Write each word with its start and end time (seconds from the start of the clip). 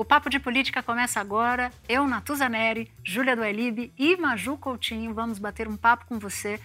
O 0.00 0.04
Papo 0.04 0.30
de 0.30 0.40
Política 0.40 0.82
começa 0.82 1.20
agora. 1.20 1.70
Eu, 1.86 2.06
Natuza 2.06 2.48
Neri, 2.48 2.90
Júlia 3.04 3.36
Duelib 3.36 3.92
e 3.98 4.16
Maju 4.16 4.56
Coutinho 4.56 5.12
vamos 5.12 5.38
bater 5.38 5.68
um 5.68 5.76
papo 5.76 6.06
com 6.06 6.18
você 6.18 6.58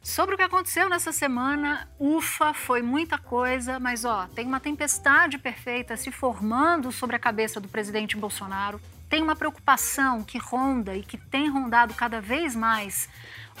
sobre 0.00 0.36
o 0.36 0.38
que 0.38 0.44
aconteceu 0.44 0.88
nessa 0.88 1.10
semana. 1.10 1.88
Ufa, 1.98 2.54
foi 2.54 2.80
muita 2.80 3.18
coisa, 3.18 3.80
mas 3.80 4.04
ó, 4.04 4.28
tem 4.36 4.46
uma 4.46 4.60
tempestade 4.60 5.36
perfeita 5.36 5.96
se 5.96 6.12
formando 6.12 6.92
sobre 6.92 7.16
a 7.16 7.18
cabeça 7.18 7.58
do 7.58 7.66
presidente 7.66 8.16
Bolsonaro. 8.16 8.80
Tem 9.08 9.20
uma 9.20 9.34
preocupação 9.34 10.22
que 10.22 10.38
ronda 10.38 10.94
e 10.94 11.02
que 11.02 11.18
tem 11.18 11.48
rondado 11.48 11.92
cada 11.94 12.20
vez 12.20 12.54
mais 12.54 13.08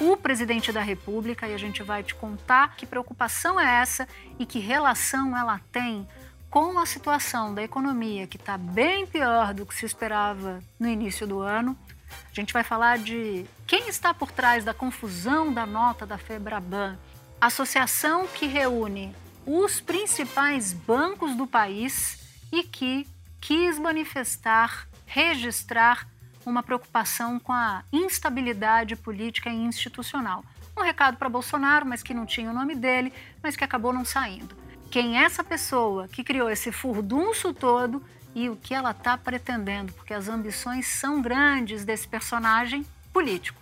o 0.00 0.16
presidente 0.16 0.70
da 0.70 0.82
República 0.82 1.48
e 1.48 1.52
a 1.52 1.58
gente 1.58 1.82
vai 1.82 2.04
te 2.04 2.14
contar 2.14 2.76
que 2.76 2.86
preocupação 2.86 3.58
é 3.58 3.82
essa 3.82 4.06
e 4.38 4.46
que 4.46 4.60
relação 4.60 5.36
ela 5.36 5.60
tem 5.72 6.06
com 6.50 6.80
a 6.80 6.84
situação 6.84 7.54
da 7.54 7.62
economia, 7.62 8.26
que 8.26 8.36
está 8.36 8.58
bem 8.58 9.06
pior 9.06 9.54
do 9.54 9.64
que 9.64 9.74
se 9.74 9.86
esperava 9.86 10.60
no 10.80 10.88
início 10.88 11.24
do 11.26 11.38
ano, 11.38 11.78
a 12.10 12.34
gente 12.34 12.52
vai 12.52 12.64
falar 12.64 12.98
de 12.98 13.46
quem 13.68 13.88
está 13.88 14.12
por 14.12 14.32
trás 14.32 14.64
da 14.64 14.74
confusão 14.74 15.52
da 15.52 15.64
nota 15.64 16.04
da 16.04 16.18
Febraban, 16.18 16.98
associação 17.40 18.26
que 18.26 18.46
reúne 18.46 19.14
os 19.46 19.80
principais 19.80 20.72
bancos 20.72 21.36
do 21.36 21.46
país 21.46 22.18
e 22.52 22.64
que 22.64 23.06
quis 23.40 23.78
manifestar, 23.78 24.88
registrar 25.06 26.08
uma 26.44 26.64
preocupação 26.64 27.38
com 27.38 27.52
a 27.52 27.84
instabilidade 27.92 28.96
política 28.96 29.50
e 29.50 29.56
institucional. 29.56 30.44
Um 30.76 30.82
recado 30.82 31.16
para 31.16 31.28
Bolsonaro, 31.28 31.86
mas 31.86 32.02
que 32.02 32.12
não 32.12 32.26
tinha 32.26 32.50
o 32.50 32.54
nome 32.54 32.74
dele, 32.74 33.12
mas 33.40 33.54
que 33.54 33.62
acabou 33.62 33.92
não 33.92 34.04
saindo 34.04 34.59
quem 34.90 35.18
é 35.18 35.22
essa 35.22 35.44
pessoa 35.44 36.08
que 36.08 36.24
criou 36.24 36.50
esse 36.50 36.72
furdunço 36.72 37.54
todo 37.54 38.04
e 38.34 38.50
o 38.50 38.56
que 38.56 38.74
ela 38.74 38.90
está 38.90 39.16
pretendendo, 39.16 39.92
porque 39.92 40.12
as 40.12 40.28
ambições 40.28 40.86
são 40.86 41.22
grandes 41.22 41.84
desse 41.84 42.08
personagem 42.08 42.84
político. 43.12 43.60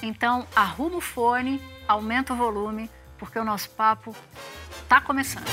Então, 0.00 0.46
arruma 0.54 0.98
o 0.98 1.00
fone, 1.00 1.60
aumenta 1.88 2.32
o 2.32 2.36
volume, 2.36 2.88
porque 3.18 3.38
o 3.38 3.44
nosso 3.44 3.68
papo 3.70 4.14
está 4.82 5.00
começando. 5.00 5.46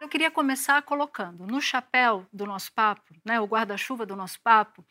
Eu 0.00 0.08
queria 0.08 0.30
começar 0.30 0.82
colocando 0.82 1.46
no 1.46 1.60
chapéu 1.60 2.26
do 2.32 2.44
nosso 2.46 2.72
papo, 2.72 3.14
né, 3.24 3.40
o 3.40 3.46
guarda-chuva 3.46 4.04
do 4.04 4.16
nosso 4.16 4.40
papo, 4.40 4.84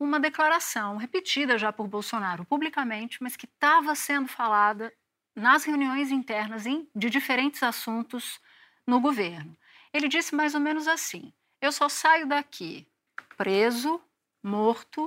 uma 0.00 0.18
declaração 0.18 0.96
repetida 0.96 1.58
já 1.58 1.70
por 1.70 1.86
Bolsonaro 1.86 2.44
publicamente, 2.46 3.22
mas 3.22 3.36
que 3.36 3.44
estava 3.44 3.94
sendo 3.94 4.26
falada 4.26 4.90
nas 5.36 5.64
reuniões 5.64 6.10
internas 6.10 6.64
de 6.96 7.10
diferentes 7.10 7.62
assuntos 7.62 8.40
no 8.86 8.98
governo. 8.98 9.56
Ele 9.92 10.08
disse 10.08 10.34
mais 10.34 10.54
ou 10.54 10.60
menos 10.60 10.88
assim: 10.88 11.32
eu 11.60 11.70
só 11.70 11.88
saio 11.88 12.26
daqui 12.26 12.88
preso, 13.36 14.00
morto 14.42 15.06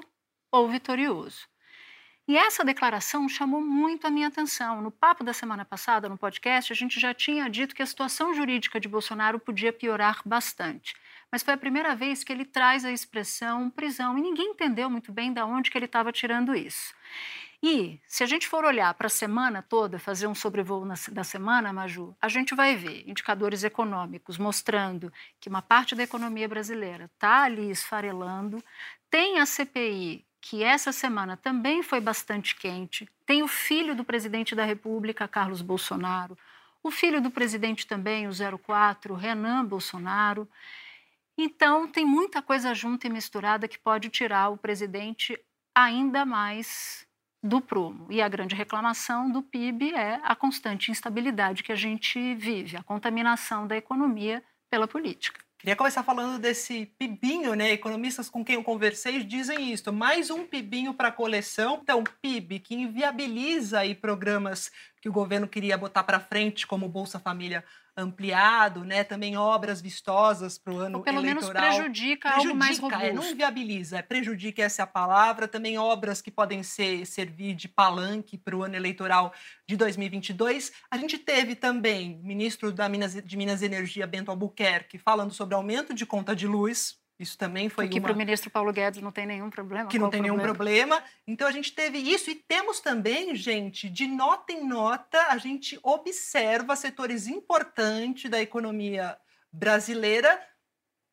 ou 0.51 0.69
vitorioso. 0.69 1.47
E 2.27 2.37
essa 2.37 2.63
declaração 2.63 3.27
chamou 3.27 3.61
muito 3.61 4.07
a 4.07 4.09
minha 4.09 4.27
atenção. 4.27 4.81
No 4.81 4.91
papo 4.91 5.23
da 5.23 5.33
semana 5.33 5.65
passada, 5.65 6.07
no 6.07 6.17
podcast, 6.17 6.71
a 6.71 6.75
gente 6.75 6.99
já 6.99 7.13
tinha 7.13 7.49
dito 7.49 7.75
que 7.75 7.81
a 7.81 7.85
situação 7.85 8.33
jurídica 8.33 8.79
de 8.79 8.87
Bolsonaro 8.87 9.39
podia 9.39 9.73
piorar 9.73 10.21
bastante 10.25 10.95
mas 11.33 11.41
foi 11.41 11.55
a 11.55 11.57
primeira 11.57 11.95
vez 11.95 12.23
que 12.23 12.31
ele 12.31 12.45
traz 12.45 12.85
a 12.85 12.91
expressão 12.91 13.67
prisão 13.67 14.15
e 14.15 14.21
ninguém 14.21 14.51
entendeu 14.51 14.87
muito 14.87 15.11
bem 15.11 15.33
de 15.33 15.41
onde 15.41 15.71
que 15.71 15.77
ele 15.79 15.87
estava 15.87 16.11
tirando 16.11 16.53
isso. 16.53 16.93
E 17.63 17.99
se 18.05 18.23
a 18.23 18.27
gente 18.27 18.47
for 18.47 18.63
olhar 18.63 18.93
para 18.93 19.07
a 19.07 19.09
semana 19.09 19.63
toda, 19.63 19.97
fazer 19.97 20.27
um 20.27 20.35
sobrevoo 20.35 20.85
na, 20.85 20.93
da 21.11 21.23
semana, 21.23 21.73
Maju, 21.73 22.15
a 22.21 22.29
gente 22.29 22.53
vai 22.53 22.75
ver 22.75 23.09
indicadores 23.09 23.63
econômicos 23.63 24.37
mostrando 24.37 25.11
que 25.39 25.49
uma 25.49 25.63
parte 25.63 25.95
da 25.95 26.03
economia 26.03 26.47
brasileira 26.47 27.05
está 27.05 27.45
ali 27.45 27.71
esfarelando. 27.71 28.63
Tem 29.09 29.39
a 29.39 29.45
CPI, 29.47 30.23
que 30.43 30.61
essa 30.61 30.91
semana 30.91 31.37
também 31.37 31.81
foi 31.81 32.01
bastante 32.01 32.53
quente. 32.53 33.07
Tem 33.25 33.41
o 33.41 33.47
filho 33.47 33.95
do 33.95 34.03
presidente 34.03 34.53
da 34.53 34.65
República, 34.65 35.25
Carlos 35.25 35.61
Bolsonaro. 35.61 36.37
O 36.83 36.91
filho 36.91 37.21
do 37.21 37.31
presidente 37.31 37.87
também, 37.87 38.27
o 38.27 38.59
04, 38.59 39.15
Renan 39.15 39.63
Bolsonaro. 39.63 40.45
Então, 41.37 41.87
tem 41.87 42.05
muita 42.05 42.41
coisa 42.41 42.73
junta 42.73 43.07
e 43.07 43.09
misturada 43.09 43.69
que 43.69 43.79
pode 43.79 44.09
tirar 44.09 44.49
o 44.49 44.57
presidente 44.57 45.39
ainda 45.73 46.25
mais 46.25 47.07
do 47.41 47.61
prumo. 47.61 48.05
E 48.11 48.21
a 48.21 48.27
grande 48.27 48.53
reclamação 48.53 49.31
do 49.31 49.41
PIB 49.41 49.93
é 49.93 50.19
a 50.25 50.35
constante 50.35 50.91
instabilidade 50.91 51.63
que 51.63 51.71
a 51.71 51.75
gente 51.75 52.35
vive, 52.35 52.75
a 52.75 52.83
contaminação 52.83 53.65
da 53.65 53.77
economia 53.77 54.43
pela 54.69 54.89
política. 54.89 55.39
Queria 55.63 55.77
começar 55.77 56.03
falando 56.03 56.37
desse 56.39 56.87
pibinho, 56.99 57.53
né? 57.53 57.71
Economistas 57.71 58.29
com 58.29 58.43
quem 58.43 58.55
eu 58.55 58.63
conversei 58.65 59.23
dizem 59.23 59.71
isso. 59.71 59.93
Mais 59.93 60.29
um 60.29 60.45
pibinho 60.45 60.93
para 60.93 61.07
a 61.07 61.11
coleção. 61.11 61.79
Então, 61.81 62.03
PIB 62.21 62.59
que 62.59 62.75
inviabiliza 62.75 63.79
aí 63.79 63.95
programas 63.95 64.69
que 65.01 65.07
o 65.07 65.13
governo 65.13 65.47
queria 65.47 65.77
botar 65.77 66.03
para 66.03 66.19
frente, 66.19 66.67
como 66.67 66.89
Bolsa 66.89 67.17
Família 67.17 67.63
ampliado, 67.95 68.83
né? 68.83 69.03
Também 69.03 69.37
obras 69.37 69.81
vistosas 69.81 70.57
para 70.57 70.73
o 70.73 70.79
ano 70.79 70.97
Ou 70.97 71.03
pelo 71.03 71.19
eleitoral. 71.19 71.61
menos 71.61 71.77
prejudica, 71.77 72.29
prejudica 72.29 72.29
algo 72.29 72.55
mais 72.55 72.79
robusto. 72.79 73.05
É, 73.05 73.13
não 73.13 73.29
inviabiliza, 73.29 73.97
é 73.99 74.01
prejudica 74.01 74.63
essa 74.63 74.83
é 74.83 74.85
palavra. 74.85 75.47
Também 75.47 75.77
obras 75.77 76.21
que 76.21 76.31
podem 76.31 76.63
ser 76.63 77.05
servir 77.05 77.53
de 77.53 77.67
palanque 77.67 78.37
para 78.37 78.55
o 78.55 78.63
ano 78.63 78.75
eleitoral 78.75 79.33
de 79.67 79.77
2022. 79.77 80.71
A 80.89 80.97
gente 80.97 81.17
teve 81.17 81.55
também 81.55 82.19
o 82.21 82.25
ministro 82.25 82.71
da 82.71 82.89
Minas, 82.89 83.13
de 83.13 83.37
Minas 83.37 83.61
e 83.61 83.65
Energia, 83.65 84.07
Bento 84.07 84.31
Albuquerque, 84.31 84.97
falando 84.97 85.33
sobre 85.33 85.55
aumento 85.55 85.93
de 85.93 86.05
conta 86.05 86.35
de 86.35 86.47
luz, 86.47 86.97
isso 87.19 87.37
também 87.37 87.69
foi 87.69 87.87
que 87.87 87.99
uma... 87.99 88.07
para 88.07 88.13
o 88.13 88.17
ministro 88.17 88.49
Paulo 88.49 88.73
Guedes 88.73 89.01
não 89.01 89.11
tem 89.11 89.25
nenhum 89.25 89.49
problema. 89.49 89.87
Que 89.87 89.99
não 89.99 90.09
tem 90.09 90.19
problema? 90.21 90.37
nenhum 90.37 90.53
problema. 90.53 91.03
Então 91.27 91.47
a 91.47 91.51
gente 91.51 91.73
teve 91.73 91.97
isso 91.97 92.29
e 92.29 92.35
temos 92.35 92.79
também, 92.79 93.35
gente, 93.35 93.89
de 93.89 94.07
nota 94.07 94.51
em 94.51 94.65
nota, 94.67 95.27
a 95.29 95.37
gente 95.37 95.79
observa 95.83 96.75
setores 96.75 97.27
importantes 97.27 98.29
da 98.29 98.41
economia 98.41 99.17
brasileira. 99.51 100.41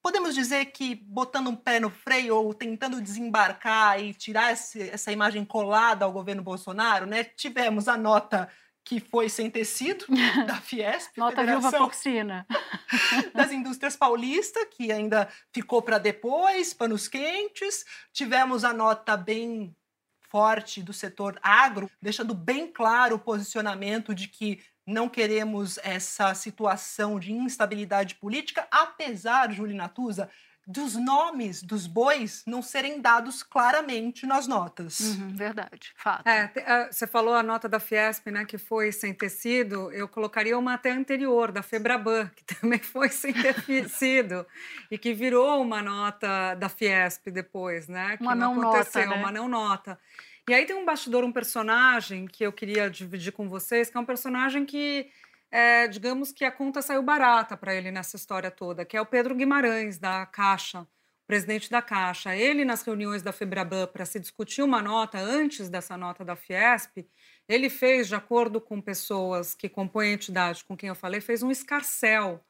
Podemos 0.03 0.35
dizer 0.35 0.67
que 0.67 0.95
botando 0.95 1.49
um 1.49 1.57
pé 1.57 1.79
no 1.79 1.91
freio 1.91 2.35
ou 2.37 2.55
tentando 2.55 3.03
desembarcar 3.03 4.03
e 4.03 4.15
tirar 4.15 4.53
esse, 4.53 4.89
essa 4.89 5.13
imagem 5.13 5.45
colada 5.45 6.07
ao 6.07 6.13
governo 6.13 6.43
Bolsonaro, 6.43 7.05
né? 7.05 7.23
Tivemos 7.23 7.87
a 7.87 7.99
nota 7.99 8.49
que 8.91 8.99
foi 8.99 9.29
sem 9.29 9.49
tecido, 9.49 10.05
da 10.49 10.57
Fiesp, 10.57 11.17
Nota 11.17 11.45
viúva 11.45 11.71
porcina. 11.71 12.45
das 13.33 13.53
indústrias 13.53 13.95
paulistas, 13.95 14.67
que 14.69 14.91
ainda 14.91 15.29
ficou 15.53 15.81
para 15.81 15.97
depois, 15.97 16.75
panos 16.75 17.07
quentes. 17.07 17.85
Tivemos 18.13 18.65
a 18.65 18.73
nota 18.73 19.17
bem 19.17 19.73
forte 20.29 20.83
do 20.83 20.93
setor 20.93 21.39
agro, 21.41 21.89
deixando 22.03 22.35
bem 22.35 22.67
claro 22.67 23.15
o 23.15 23.21
posicionamento 23.21 24.13
de 24.13 24.27
que 24.27 24.61
não 24.85 25.09
queremos 25.09 25.79
essa 25.85 26.35
situação 26.35 27.21
de 27.21 27.33
instabilidade 27.33 28.17
política, 28.17 28.67
apesar, 28.73 29.53
Júlia 29.53 29.77
Natuza, 29.77 30.29
dos 30.67 30.95
nomes 30.95 31.63
dos 31.63 31.87
bois 31.87 32.43
não 32.47 32.63
serem 32.63 33.01
dados 33.01 33.43
claramente 33.43 34.27
nas 34.27 34.47
notas. 34.47 35.01
Uhum, 35.01 35.37
verdade, 35.37 35.93
fato. 35.97 36.27
É, 36.27 36.53
ah, 36.67 36.89
você 36.91 37.07
falou 37.07 37.35
a 37.35 37.43
nota 37.43 37.69
da 37.69 37.81
Fiesp, 37.81 38.31
né, 38.31 38.45
que 38.45 38.59
foi 38.59 38.93
sem 38.93 39.13
tecido. 39.13 39.91
Eu 39.93 40.07
colocaria 40.07 40.57
uma 40.59 40.75
até 40.75 40.91
anterior, 40.91 41.51
da 41.51 41.63
Febraban, 41.63 42.31
que 42.37 42.45
também 42.55 42.79
foi 42.79 43.09
sem 43.09 43.33
tecido 43.33 44.47
e 44.91 44.99
que 44.99 45.13
virou 45.13 45.61
uma 45.61 45.83
nota 45.83 46.55
da 46.55 46.69
Fiesp 46.69 47.31
depois, 47.31 47.89
né? 47.89 48.17
Que 48.17 48.23
uma 48.23 48.35
não, 48.35 48.55
não 48.55 48.71
aconteceu, 48.71 49.07
nota, 49.07 49.17
né? 49.17 49.23
uma 49.23 49.33
não 49.33 49.49
nota. 49.49 49.99
E 50.49 50.55
aí 50.55 50.67
tem 50.67 50.77
um 50.77 50.85
bastidor, 50.85 51.23
um 51.25 51.33
personagem 51.33 52.27
que 52.27 52.45
eu 52.45 52.53
queria 52.53 52.91
dividir 52.91 53.33
com 53.33 53.49
vocês, 53.49 53.89
que 53.89 53.97
é 53.97 54.01
um 54.01 54.05
personagem 54.05 54.65
que 54.65 55.11
é, 55.51 55.89
digamos 55.89 56.33
que 56.33 56.45
a 56.45 56.53
conta 56.53 56.83
saiu 56.83 57.03
barata 57.03 57.57
para 57.57 57.75
ele 57.75 57.91
nessa 57.91 58.17
história 58.17 58.51
toda, 58.51 58.85
que 58.85 58.97
é 58.97 59.01
o 59.01 59.07
Pedro 59.07 59.35
Guimarães, 59.35 59.99
da 59.99 60.25
Caixa, 60.27 60.87
presidente 61.27 61.71
da 61.71 61.83
Caixa. 61.83 62.35
Ele, 62.37 62.65
nas 62.65 62.83
reuniões 62.83 63.23
da 63.23 63.33
Febraban, 63.33 63.87
para 63.89 64.05
se 64.07 64.21
discutir 64.21 64.63
uma 64.63 64.83
nota 64.83 65.19
antes 65.19 65.69
dessa 65.69 65.97
nota 65.97 66.25
da 66.25 66.37
Fiesp, 66.37 67.07
ele 67.49 67.69
fez, 67.71 68.09
de 68.09 68.15
acordo 68.15 68.61
com 68.61 68.81
pessoas 68.81 69.55
que 69.55 69.69
compõem 69.69 70.11
a 70.11 70.15
entidade 70.15 70.65
com 70.65 70.77
quem 70.77 70.89
eu 70.89 70.95
falei, 70.95 71.21
fez 71.21 71.43
um 71.43 71.51
escarcel 71.51 72.45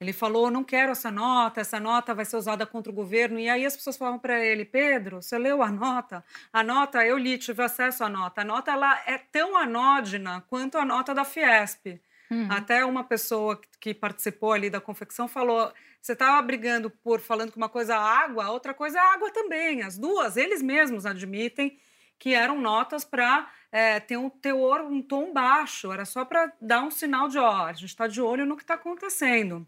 Ele 0.00 0.12
falou: 0.12 0.50
não 0.50 0.62
quero 0.64 0.92
essa 0.92 1.10
nota, 1.10 1.60
essa 1.60 1.80
nota 1.80 2.14
vai 2.14 2.24
ser 2.24 2.36
usada 2.36 2.66
contra 2.66 2.92
o 2.92 2.94
governo. 2.94 3.38
E 3.38 3.48
aí 3.48 3.64
as 3.64 3.76
pessoas 3.76 3.96
falavam 3.96 4.18
para 4.18 4.44
ele: 4.44 4.64
Pedro, 4.64 5.22
você 5.22 5.38
leu 5.38 5.62
a 5.62 5.70
nota? 5.70 6.24
A 6.52 6.62
nota, 6.62 7.04
eu 7.06 7.16
li, 7.18 7.38
tive 7.38 7.62
acesso 7.62 8.04
à 8.04 8.08
nota. 8.08 8.42
A 8.42 8.44
nota 8.44 8.70
ela 8.72 9.02
é 9.06 9.18
tão 9.18 9.56
anódina 9.56 10.42
quanto 10.48 10.76
a 10.78 10.84
nota 10.84 11.14
da 11.14 11.24
Fiesp. 11.24 12.00
Uhum. 12.30 12.48
Até 12.50 12.84
uma 12.84 13.04
pessoa 13.04 13.60
que 13.80 13.94
participou 13.94 14.52
ali 14.52 14.68
da 14.68 14.80
confecção 14.80 15.28
falou: 15.28 15.72
você 16.00 16.12
estava 16.12 16.40
brigando 16.42 16.90
por 16.90 17.20
falando 17.20 17.50
que 17.50 17.56
uma 17.56 17.68
coisa 17.68 17.94
é 17.94 17.96
água, 17.96 18.50
outra 18.50 18.74
coisa 18.74 18.98
é 18.98 19.02
água 19.02 19.30
também. 19.30 19.82
As 19.82 19.96
duas, 19.96 20.36
eles 20.36 20.62
mesmos 20.62 21.06
admitem 21.06 21.78
que 22.18 22.34
eram 22.34 22.60
notas 22.60 23.04
para 23.04 23.50
é, 23.70 24.00
ter 24.00 24.16
um 24.16 24.30
teor, 24.30 24.80
um 24.80 25.02
tom 25.02 25.32
baixo, 25.32 25.92
era 25.92 26.04
só 26.04 26.24
para 26.24 26.52
dar 26.60 26.82
um 26.82 26.90
sinal 26.90 27.28
de 27.28 27.38
ó, 27.38 27.66
a 27.66 27.72
gente 27.72 27.86
está 27.86 28.06
de 28.06 28.20
olho 28.20 28.46
no 28.46 28.56
que 28.56 28.62
está 28.62 28.74
acontecendo. 28.74 29.66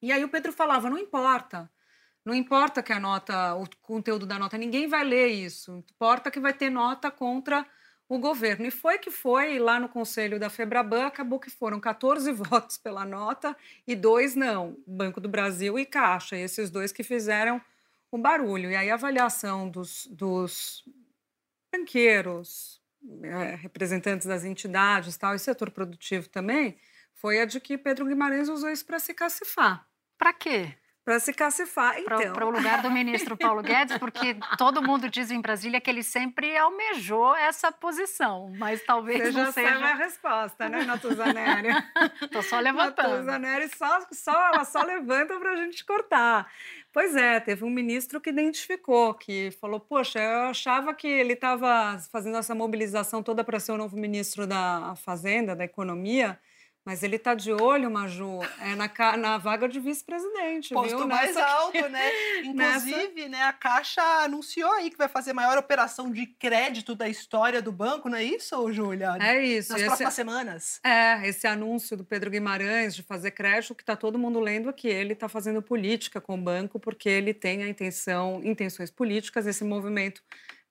E 0.00 0.12
aí 0.12 0.24
o 0.24 0.28
Pedro 0.28 0.52
falava: 0.52 0.90
não 0.90 0.98
importa. 0.98 1.70
Não 2.24 2.34
importa 2.34 2.82
que 2.82 2.92
a 2.92 3.00
nota, 3.00 3.54
o 3.56 3.68
conteúdo 3.80 4.24
da 4.24 4.38
nota, 4.38 4.56
ninguém 4.56 4.86
vai 4.86 5.02
ler 5.02 5.28
isso. 5.28 5.84
Importa 5.92 6.30
que 6.30 6.38
vai 6.38 6.52
ter 6.52 6.70
nota 6.70 7.10
contra 7.10 7.66
o 8.08 8.18
governo. 8.18 8.66
E 8.66 8.70
foi 8.70 8.98
que 8.98 9.10
foi 9.10 9.58
lá 9.58 9.80
no 9.80 9.88
conselho 9.88 10.38
da 10.38 10.50
Febraban, 10.50 11.06
acabou 11.06 11.40
que 11.40 11.50
foram 11.50 11.80
14 11.80 12.30
votos 12.32 12.76
pela 12.76 13.04
nota 13.04 13.56
e 13.86 13.94
dois 13.94 14.34
não, 14.34 14.76
Banco 14.86 15.20
do 15.20 15.28
Brasil 15.28 15.78
e 15.78 15.86
Caixa, 15.86 16.36
esses 16.36 16.70
dois 16.70 16.92
que 16.92 17.02
fizeram 17.02 17.60
o 18.10 18.18
barulho. 18.18 18.70
E 18.70 18.76
aí 18.76 18.90
a 18.90 18.94
avaliação 18.94 19.68
dos, 19.68 20.06
dos 20.08 20.84
banqueiros, 21.74 22.80
é, 23.22 23.54
representantes 23.54 24.26
das 24.26 24.44
entidades 24.44 25.16
tal, 25.16 25.34
e 25.34 25.38
setor 25.38 25.70
produtivo 25.70 26.28
também, 26.28 26.76
foi 27.14 27.40
a 27.40 27.44
de 27.44 27.60
que 27.60 27.78
Pedro 27.78 28.06
Guimarães 28.06 28.48
usou 28.48 28.70
isso 28.70 28.84
para 28.84 28.98
se 28.98 29.14
cacifar. 29.14 29.86
Para 30.18 30.32
quê? 30.32 30.74
Para 31.04 31.18
se 31.18 31.32
cacifar, 31.32 31.98
então. 31.98 32.32
Para 32.32 32.46
o 32.46 32.50
lugar 32.50 32.80
do 32.80 32.90
ministro 32.92 33.36
Paulo 33.36 33.60
Guedes, 33.60 33.98
porque 33.98 34.36
todo 34.56 34.80
mundo 34.80 35.08
diz 35.08 35.32
em 35.32 35.40
Brasília 35.40 35.80
que 35.80 35.90
ele 35.90 36.02
sempre 36.02 36.56
almejou 36.56 37.34
essa 37.34 37.72
posição, 37.72 38.52
mas 38.56 38.84
talvez 38.84 39.18
Você 39.18 39.32
não 39.32 39.46
já 39.46 39.52
seja... 39.52 39.72
sabe 39.72 39.84
a 39.84 39.94
resposta, 39.94 40.68
né, 40.68 40.84
Natuzaneri? 40.84 41.68
Estou 42.22 42.42
só 42.44 42.60
levantando. 42.60 43.08
Natuzaneri 43.08 43.68
só, 43.76 44.06
só, 44.12 44.46
ela 44.52 44.64
só 44.64 44.82
levanta 44.82 45.38
para 45.40 45.52
a 45.52 45.56
gente 45.56 45.84
cortar. 45.84 46.48
Pois 46.92 47.16
é, 47.16 47.40
teve 47.40 47.64
um 47.64 47.70
ministro 47.70 48.20
que 48.20 48.30
identificou, 48.30 49.14
que 49.14 49.50
falou, 49.60 49.80
poxa, 49.80 50.20
eu 50.20 50.50
achava 50.50 50.94
que 50.94 51.08
ele 51.08 51.32
estava 51.32 51.98
fazendo 52.12 52.36
essa 52.36 52.54
mobilização 52.54 53.22
toda 53.22 53.42
para 53.42 53.58
ser 53.58 53.72
o 53.72 53.78
novo 53.78 53.96
ministro 53.96 54.46
da 54.46 54.94
Fazenda, 54.96 55.56
da 55.56 55.64
Economia, 55.64 56.38
mas 56.84 57.02
ele 57.02 57.16
está 57.16 57.34
de 57.34 57.52
olho, 57.52 57.90
Maju, 57.90 58.40
é 58.60 58.74
na, 58.74 59.16
na 59.16 59.38
vaga 59.38 59.68
de 59.68 59.78
vice-presidente. 59.78 60.74
Posto 60.74 61.06
mais 61.06 61.34
Nessa 61.34 61.46
alto, 61.46 61.88
né? 61.88 62.10
Inclusive, 62.44 63.14
Nessa... 63.14 63.28
né, 63.28 63.42
a 63.42 63.52
Caixa 63.52 64.02
anunciou 64.24 64.70
aí 64.72 64.90
que 64.90 64.98
vai 64.98 65.08
fazer 65.08 65.30
a 65.30 65.34
maior 65.34 65.56
operação 65.56 66.10
de 66.10 66.26
crédito 66.26 66.94
da 66.94 67.08
história 67.08 67.62
do 67.62 67.70
banco, 67.70 68.08
não 68.08 68.18
é 68.18 68.24
isso, 68.24 68.72
Júlia? 68.72 69.16
É 69.20 69.40
isso. 69.40 69.72
Nas 69.72 69.80
esse... 69.80 69.86
próximas 69.86 70.14
semanas. 70.14 70.80
É, 70.84 71.28
esse 71.28 71.46
anúncio 71.46 71.96
do 71.96 72.04
Pedro 72.04 72.30
Guimarães 72.30 72.94
de 72.94 73.02
fazer 73.02 73.30
crédito, 73.30 73.74
que 73.74 73.82
está 73.82 73.94
todo 73.94 74.18
mundo 74.18 74.40
lendo 74.40 74.68
aqui, 74.68 74.88
ele 74.88 75.12
está 75.12 75.28
fazendo 75.28 75.62
política 75.62 76.20
com 76.20 76.34
o 76.34 76.42
banco, 76.42 76.80
porque 76.80 77.08
ele 77.08 77.32
tem 77.32 77.62
a 77.62 77.68
intenção, 77.68 78.40
intenções 78.42 78.90
políticas, 78.90 79.46
esse 79.46 79.62
movimento 79.62 80.22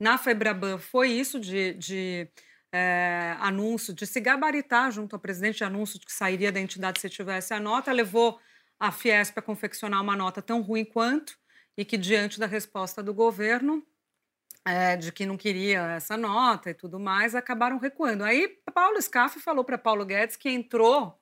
na 0.01 0.17
Febraban 0.17 0.79
foi 0.79 1.11
isso 1.11 1.39
de, 1.39 1.75
de 1.75 2.27
é, 2.71 3.35
anúncio, 3.39 3.93
de 3.93 4.07
se 4.07 4.19
gabaritar 4.19 4.91
junto 4.91 5.15
ao 5.15 5.19
presidente 5.19 5.57
de 5.57 5.63
anúncio 5.63 5.99
de 5.99 6.05
que 6.05 6.13
sairia 6.13 6.51
da 6.51 6.59
entidade 6.59 6.99
se 6.99 7.09
tivesse 7.09 7.53
a 7.53 7.59
nota, 7.59 7.91
levou 7.91 8.39
a 8.79 8.91
Fiesp 8.91 9.37
a 9.37 9.41
confeccionar 9.41 10.01
uma 10.01 10.15
nota 10.15 10.41
tão 10.41 10.61
ruim 10.61 10.85
quanto 10.85 11.37
e 11.77 11.85
que, 11.85 11.97
diante 11.97 12.39
da 12.39 12.47
resposta 12.47 13.03
do 13.03 13.13
governo, 13.13 13.85
é, 14.65 14.95
de 14.95 15.11
que 15.11 15.25
não 15.25 15.37
queria 15.37 15.81
essa 15.91 16.15
nota 16.15 16.69
e 16.69 16.73
tudo 16.73 16.99
mais, 16.99 17.35
acabaram 17.35 17.77
recuando. 17.77 18.23
Aí 18.23 18.47
Paulo 18.73 19.01
Scaff 19.01 19.39
falou 19.39 19.63
para 19.63 19.77
Paulo 19.77 20.05
Guedes 20.05 20.35
que 20.35 20.49
entrou 20.49 21.19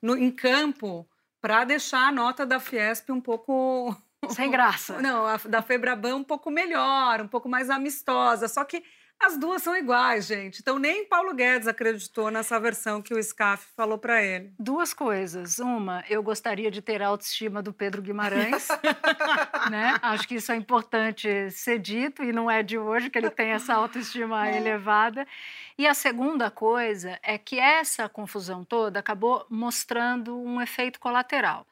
no, 0.00 0.16
em 0.16 0.30
campo 0.30 1.08
para 1.40 1.64
deixar 1.64 2.08
a 2.08 2.12
nota 2.12 2.44
da 2.44 2.58
Fiesp 2.60 3.10
um 3.10 3.20
pouco 3.20 3.96
sem 4.30 4.50
graça. 4.50 4.98
Não, 5.02 5.26
a 5.26 5.36
da 5.36 5.62
Febraban 5.62 6.16
um 6.16 6.24
pouco 6.24 6.50
melhor, 6.50 7.20
um 7.20 7.28
pouco 7.28 7.48
mais 7.48 7.70
amistosa. 7.70 8.48
Só 8.48 8.64
que 8.64 8.82
as 9.22 9.38
duas 9.38 9.62
são 9.62 9.76
iguais, 9.76 10.26
gente. 10.26 10.60
Então 10.60 10.78
nem 10.78 11.06
Paulo 11.06 11.32
Guedes 11.32 11.68
acreditou 11.68 12.30
nessa 12.30 12.58
versão 12.58 13.00
que 13.00 13.14
o 13.14 13.22
SCAF 13.22 13.66
falou 13.76 13.96
para 13.96 14.22
ele. 14.22 14.52
Duas 14.58 14.92
coisas. 14.92 15.58
Uma, 15.58 16.04
eu 16.08 16.22
gostaria 16.22 16.70
de 16.70 16.82
ter 16.82 17.00
a 17.00 17.08
autoestima 17.08 17.62
do 17.62 17.72
Pedro 17.72 18.02
Guimarães. 18.02 18.68
né? 19.70 19.94
Acho 20.02 20.26
que 20.26 20.34
isso 20.34 20.50
é 20.50 20.56
importante 20.56 21.50
ser 21.50 21.78
dito 21.78 22.22
e 22.24 22.32
não 22.32 22.50
é 22.50 22.62
de 22.62 22.76
hoje 22.76 23.10
que 23.10 23.18
ele 23.18 23.30
tem 23.30 23.50
essa 23.50 23.74
autoestima 23.74 24.48
é. 24.48 24.56
elevada. 24.56 25.26
E 25.78 25.86
a 25.86 25.94
segunda 25.94 26.50
coisa 26.50 27.18
é 27.22 27.38
que 27.38 27.58
essa 27.58 28.08
confusão 28.08 28.64
toda 28.64 28.98
acabou 28.98 29.46
mostrando 29.48 30.36
um 30.36 30.60
efeito 30.60 30.98
colateral. 30.98 31.66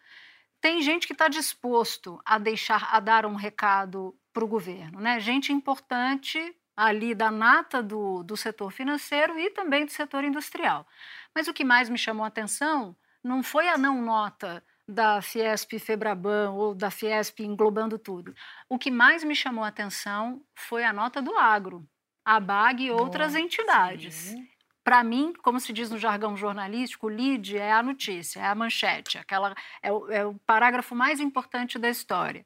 Tem 0.60 0.82
gente 0.82 1.06
que 1.06 1.14
está 1.14 1.26
disposto 1.26 2.20
a 2.24 2.38
deixar, 2.38 2.90
a 2.92 3.00
dar 3.00 3.26
um 3.26 3.34
recado 3.34 4.14
para 4.32 4.44
o 4.44 4.48
governo, 4.48 5.00
né? 5.00 5.18
Gente 5.18 5.52
importante 5.52 6.54
ali 6.76 7.14
da 7.14 7.30
nata 7.30 7.82
do, 7.82 8.22
do 8.22 8.36
setor 8.36 8.72
financeiro 8.72 9.38
e 9.38 9.50
também 9.50 9.84
do 9.84 9.92
setor 9.92 10.24
industrial. 10.24 10.86
Mas 11.34 11.48
o 11.48 11.52
que 11.52 11.64
mais 11.64 11.88
me 11.88 11.98
chamou 11.98 12.24
a 12.24 12.28
atenção 12.28 12.96
não 13.22 13.42
foi 13.42 13.68
a 13.68 13.76
não 13.76 14.00
nota 14.02 14.64
da 14.88 15.22
Fiesp 15.22 15.78
Febraban 15.78 16.50
ou 16.50 16.74
da 16.74 16.90
Fiesp 16.90 17.40
englobando 17.40 17.98
tudo. 17.98 18.34
O 18.68 18.78
que 18.78 18.90
mais 18.90 19.22
me 19.22 19.36
chamou 19.36 19.62
a 19.62 19.68
atenção 19.68 20.42
foi 20.54 20.84
a 20.84 20.92
nota 20.92 21.22
do 21.22 21.36
agro, 21.36 21.86
a 22.24 22.40
BAG 22.40 22.84
e 22.84 22.90
outras 22.90 23.34
entidades. 23.34 24.34
Para 24.82 25.04
mim, 25.04 25.32
como 25.42 25.60
se 25.60 25.72
diz 25.72 25.90
no 25.90 25.98
jargão 25.98 26.36
jornalístico, 26.36 27.06
o 27.06 27.10
lead 27.10 27.56
é 27.56 27.72
a 27.72 27.82
notícia, 27.82 28.40
é 28.40 28.46
a 28.46 28.54
manchete, 28.54 29.18
aquela 29.18 29.54
é 29.82 29.92
o, 29.92 30.10
é 30.10 30.24
o 30.24 30.34
parágrafo 30.46 30.94
mais 30.94 31.20
importante 31.20 31.78
da 31.78 31.88
história. 31.88 32.44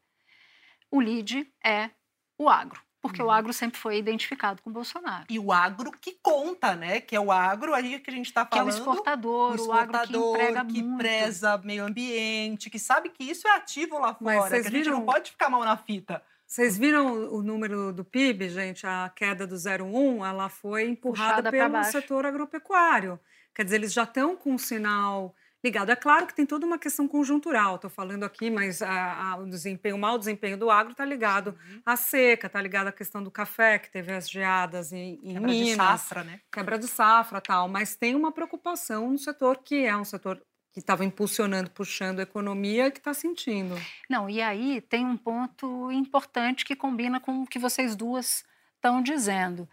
O 0.90 1.00
lead 1.00 1.50
é 1.64 1.90
o 2.36 2.48
agro 2.48 2.83
porque 3.04 3.20
o 3.20 3.26
uhum. 3.26 3.30
agro 3.30 3.52
sempre 3.52 3.78
foi 3.78 3.98
identificado 3.98 4.62
com 4.62 4.70
o 4.70 4.72
Bolsonaro. 4.72 5.26
E 5.28 5.38
o 5.38 5.52
agro 5.52 5.92
que 6.00 6.16
conta, 6.22 6.74
né? 6.74 7.02
Que 7.02 7.14
é 7.14 7.20
o 7.20 7.30
agro 7.30 7.74
aí 7.74 8.00
que 8.00 8.08
a 8.08 8.14
gente 8.14 8.24
está 8.24 8.46
falando. 8.46 8.64
Que 8.64 8.70
é 8.70 8.72
o 8.72 8.78
exportador, 8.78 9.52
o, 9.52 9.54
exportador, 9.56 9.82
o 9.82 9.94
agro 9.94 10.06
que 10.06 10.16
emprega 10.16 10.64
que 10.64 10.82
muito. 10.82 10.96
preza 10.96 11.58
meio 11.58 11.84
ambiente, 11.84 12.70
que 12.70 12.78
sabe 12.78 13.10
que 13.10 13.22
isso 13.22 13.46
é 13.46 13.50
ativo 13.50 13.98
lá 13.98 14.14
fora, 14.14 14.48
que 14.62 14.68
a 14.68 14.70
gente 14.70 14.88
não 14.88 15.04
pode 15.04 15.32
ficar 15.32 15.50
mal 15.50 15.62
na 15.62 15.76
fita. 15.76 16.22
Vocês 16.46 16.78
viram 16.78 17.34
o 17.34 17.42
número 17.42 17.92
do 17.92 18.06
PIB, 18.06 18.48
gente? 18.48 18.86
A 18.86 19.12
queda 19.14 19.46
do 19.46 19.54
0,1, 19.54 20.26
ela 20.26 20.48
foi 20.48 20.88
empurrada 20.88 21.50
Puxada 21.50 21.50
pelo 21.50 21.84
setor 21.84 22.24
agropecuário. 22.24 23.20
Quer 23.54 23.64
dizer, 23.64 23.76
eles 23.76 23.92
já 23.92 24.04
estão 24.04 24.34
com 24.34 24.54
um 24.54 24.58
sinal 24.58 25.34
ligado. 25.64 25.90
É 25.90 25.96
claro 25.96 26.26
que 26.26 26.34
tem 26.34 26.44
toda 26.44 26.66
uma 26.66 26.78
questão 26.78 27.08
conjuntural, 27.08 27.76
estou 27.76 27.90
falando 27.90 28.22
aqui, 28.22 28.50
mas 28.50 28.82
a, 28.82 29.30
a, 29.30 29.36
o 29.36 29.46
desempenho, 29.46 29.96
o 29.96 29.98
mau 29.98 30.18
desempenho 30.18 30.58
do 30.58 30.70
agro 30.70 30.92
está 30.92 31.04
ligado 31.04 31.48
uhum. 31.48 31.80
à 31.86 31.96
seca, 31.96 32.46
está 32.46 32.60
ligado 32.60 32.88
à 32.88 32.92
questão 32.92 33.22
do 33.22 33.30
café, 33.30 33.78
que 33.78 33.90
teve 33.90 34.12
as 34.12 34.28
geadas 34.28 34.92
em, 34.92 35.18
em 35.22 35.32
quebra 35.32 35.48
Minas. 35.48 35.68
de 35.70 35.76
safra, 35.76 36.24
né? 36.24 36.40
Quebra 36.52 36.78
de 36.78 36.86
safra 36.86 37.40
tal, 37.40 37.66
mas 37.66 37.96
tem 37.96 38.14
uma 38.14 38.30
preocupação 38.30 39.10
no 39.10 39.18
setor 39.18 39.58
que 39.64 39.86
é 39.86 39.96
um 39.96 40.04
setor 40.04 40.40
que 40.70 40.80
estava 40.80 41.04
impulsionando, 41.04 41.70
puxando 41.70 42.18
a 42.18 42.24
economia, 42.24 42.90
que 42.90 42.98
está 42.98 43.14
sentindo. 43.14 43.74
Não, 44.10 44.28
e 44.28 44.42
aí 44.42 44.80
tem 44.82 45.06
um 45.06 45.16
ponto 45.16 45.90
importante 45.92 46.64
que 46.64 46.76
combina 46.76 47.20
com 47.20 47.42
o 47.42 47.46
que 47.46 47.58
vocês 47.58 47.96
duas 47.96 48.44
estão 48.74 49.00
dizendo. 49.00 49.68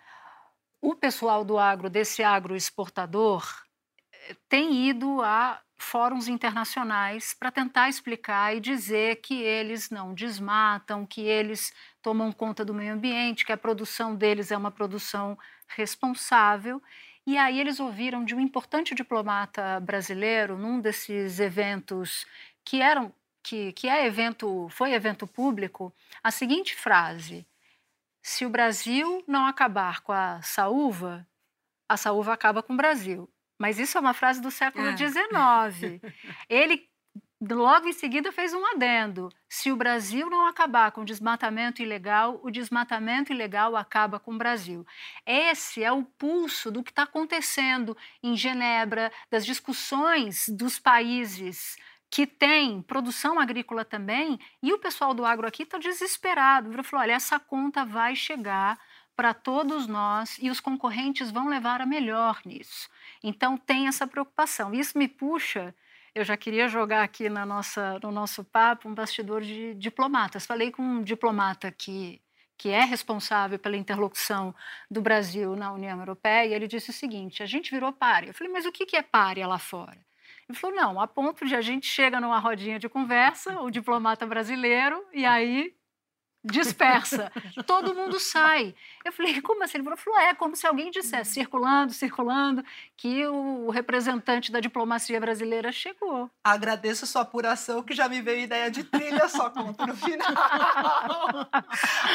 O 0.80 0.96
pessoal 0.96 1.44
do 1.44 1.58
agro, 1.58 1.90
desse 1.90 2.24
agro 2.24 2.56
exportador, 2.56 3.44
tem 4.48 4.90
ido 4.90 5.22
a 5.22 5.62
fóruns 5.78 6.28
internacionais 6.28 7.34
para 7.34 7.52
tentar 7.52 7.90
explicar 7.90 8.56
e 8.56 8.60
dizer 8.60 9.18
que 9.18 9.42
eles 9.42 9.90
não 9.90 10.14
desmatam, 10.14 11.06
que 11.06 11.22
eles 11.22 11.74
tomam 12.02 12.32
conta 12.32 12.64
do 12.64 12.74
meio 12.74 12.94
ambiente, 12.94 13.46
que 13.46 13.52
a 13.52 13.58
produção 13.58 14.16
deles 14.16 14.52
é 14.52 14.58
uma 14.58 14.72
produção 14.72 15.38
responsável. 15.68 16.82
E 17.26 17.38
aí 17.38 17.60
eles 17.60 17.80
ouviram 17.80 18.24
de 18.24 18.36
um 18.36 18.40
importante 18.40 18.96
diplomata 18.96 19.80
brasileiro 19.80 20.58
num 20.58 20.80
desses 20.80 21.40
eventos 21.40 22.26
que 22.64 22.82
eram 22.82 23.14
que, 23.44 23.74
que 23.74 23.88
é 23.88 24.06
evento, 24.06 24.68
foi 24.70 24.94
evento 24.94 25.26
público, 25.26 25.94
a 26.24 26.32
seguinte 26.32 26.76
frase: 26.76 27.48
se 28.22 28.46
o 28.46 28.50
Brasil 28.50 29.24
não 29.28 29.46
acabar 29.48 30.02
com 30.02 30.12
a 30.12 30.42
saúva, 30.42 31.28
a 31.90 31.98
saúva 31.98 32.34
acaba 32.34 32.62
com 32.62 32.74
o 32.74 32.78
Brasil. 32.78 33.30
Mas 33.62 33.78
isso 33.78 33.96
é 33.96 34.02
uma 34.02 34.16
frase 34.16 34.42
do 34.42 34.50
século 34.50 34.88
XIX. 34.98 36.02
É. 36.04 36.14
Ele 36.50 36.90
logo 37.40 37.88
em 37.88 37.94
seguida 37.94 38.32
fez 38.32 38.56
um 38.56 38.66
adendo. 38.66 39.30
Se 39.48 39.72
o 39.72 39.76
Brasil 39.76 40.32
não 40.32 40.48
acabar 40.48 40.92
com 40.92 41.02
o 41.02 41.06
desmatamento 41.06 41.80
ilegal, 41.80 42.40
o 42.42 42.50
desmatamento 42.50 43.32
ilegal 43.32 43.76
acaba 43.76 44.20
com 44.20 44.34
o 44.34 44.38
Brasil. 44.38 44.84
Esse 45.28 45.84
é 45.84 45.92
o 45.92 46.04
pulso 46.04 46.72
do 46.72 46.82
que 46.82 46.90
está 46.90 47.04
acontecendo 47.04 47.96
em 48.24 48.36
Genebra, 48.36 49.12
das 49.30 49.46
discussões 49.46 50.50
dos 50.50 50.80
países 50.80 51.78
que 52.10 52.26
tem 52.26 52.82
produção 52.82 53.40
agrícola 53.40 53.86
também, 53.86 54.40
e 54.62 54.74
o 54.74 54.80
pessoal 54.80 55.14
do 55.14 55.24
agro 55.24 55.48
aqui 55.48 55.64
está 55.64 55.78
desesperado. 55.78 56.74
Ele 56.74 56.82
falou: 56.82 57.04
olha, 57.04 57.14
essa 57.14 57.40
conta 57.40 57.86
vai 57.86 58.16
chegar 58.16 58.80
para 59.16 59.36
todos 59.36 59.86
nós 59.86 60.40
e 60.42 60.50
os 60.50 60.60
concorrentes 60.60 61.30
vão 61.30 61.48
levar 61.48 61.80
a 61.80 61.86
melhor 61.86 62.42
nisso. 62.44 62.90
Então 63.24 63.58
tem 63.58 63.88
essa 63.88 64.08
preocupação. 64.08 64.74
Isso 64.74 64.98
me 64.98 65.08
puxa. 65.08 65.76
Eu 66.14 66.24
já 66.24 66.36
queria 66.36 66.68
jogar 66.68 67.04
aqui 67.04 67.30
na 67.30 67.46
nossa, 67.46 68.00
no 68.04 68.12
nosso 68.12 68.44
papo 68.44 68.90
um 68.90 68.94
bastidor 68.94 69.42
de 69.42 69.74
diplomatas. 69.76 70.46
Falei 70.46 70.72
com 70.72 70.82
um 70.82 71.04
diplomata 71.04 71.72
que, 71.72 72.22
que 72.58 72.70
é 72.70 72.84
responsável 72.84 73.58
pela 73.58 73.78
interlocução 73.78 74.54
do 74.90 75.02
Brasil 75.02 75.56
na 75.56 75.72
União 75.72 75.98
Europeia 76.00 76.48
e 76.48 76.54
ele 76.54 76.68
disse 76.68 76.90
o 76.90 76.94
seguinte: 76.94 77.42
a 77.44 77.46
gente 77.46 77.72
virou 77.72 77.94
párea. 77.94 78.28
Eu 78.30 78.34
falei, 78.34 78.52
mas 78.52 78.66
o 78.66 78.72
que 78.72 78.96
é 78.96 79.02
párea 79.02 79.48
lá 79.48 79.60
fora? 79.60 79.98
Ele 80.50 80.58
falou: 80.58 80.76
não, 80.76 81.00
a 81.00 81.08
ponto 81.08 81.46
de 81.46 81.56
a 81.56 81.62
gente 81.62 81.88
chega 81.88 82.20
numa 82.20 82.40
rodinha 82.40 82.78
de 82.78 82.90
conversa, 82.90 83.62
o 83.62 83.72
diplomata 83.72 84.26
brasileiro, 84.26 85.06
e 85.14 85.26
aí 85.26 85.74
dispersa, 86.44 87.32
todo 87.68 87.94
mundo 87.94 88.20
sai. 88.20 88.74
Eu 89.06 89.12
falei, 89.12 89.42
como 89.42 89.64
assim? 89.64 89.78
Ele 89.78 89.96
falou, 89.96 90.20
é 90.20 90.34
como 90.34 90.56
se 90.56 90.66
alguém 90.66 90.90
dissesse, 90.90 91.34
circulando, 91.34 91.94
circulando, 91.94 92.64
que 92.98 93.26
o 93.28 93.70
representante 93.70 94.52
da 94.52 94.60
diplomacia 94.60 95.20
brasileira 95.20 95.72
chegou. 95.72 96.30
Agradeço 96.44 97.06
sua 97.06 97.22
apuração, 97.22 97.84
que 97.84 97.94
já 97.94 98.10
me 98.10 98.22
veio 98.22 98.42
ideia 98.42 98.72
de 98.72 98.84
trilha, 98.84 99.28
só 99.28 99.50
conta 99.50 99.86
no 99.86 99.96
final. 99.96 100.32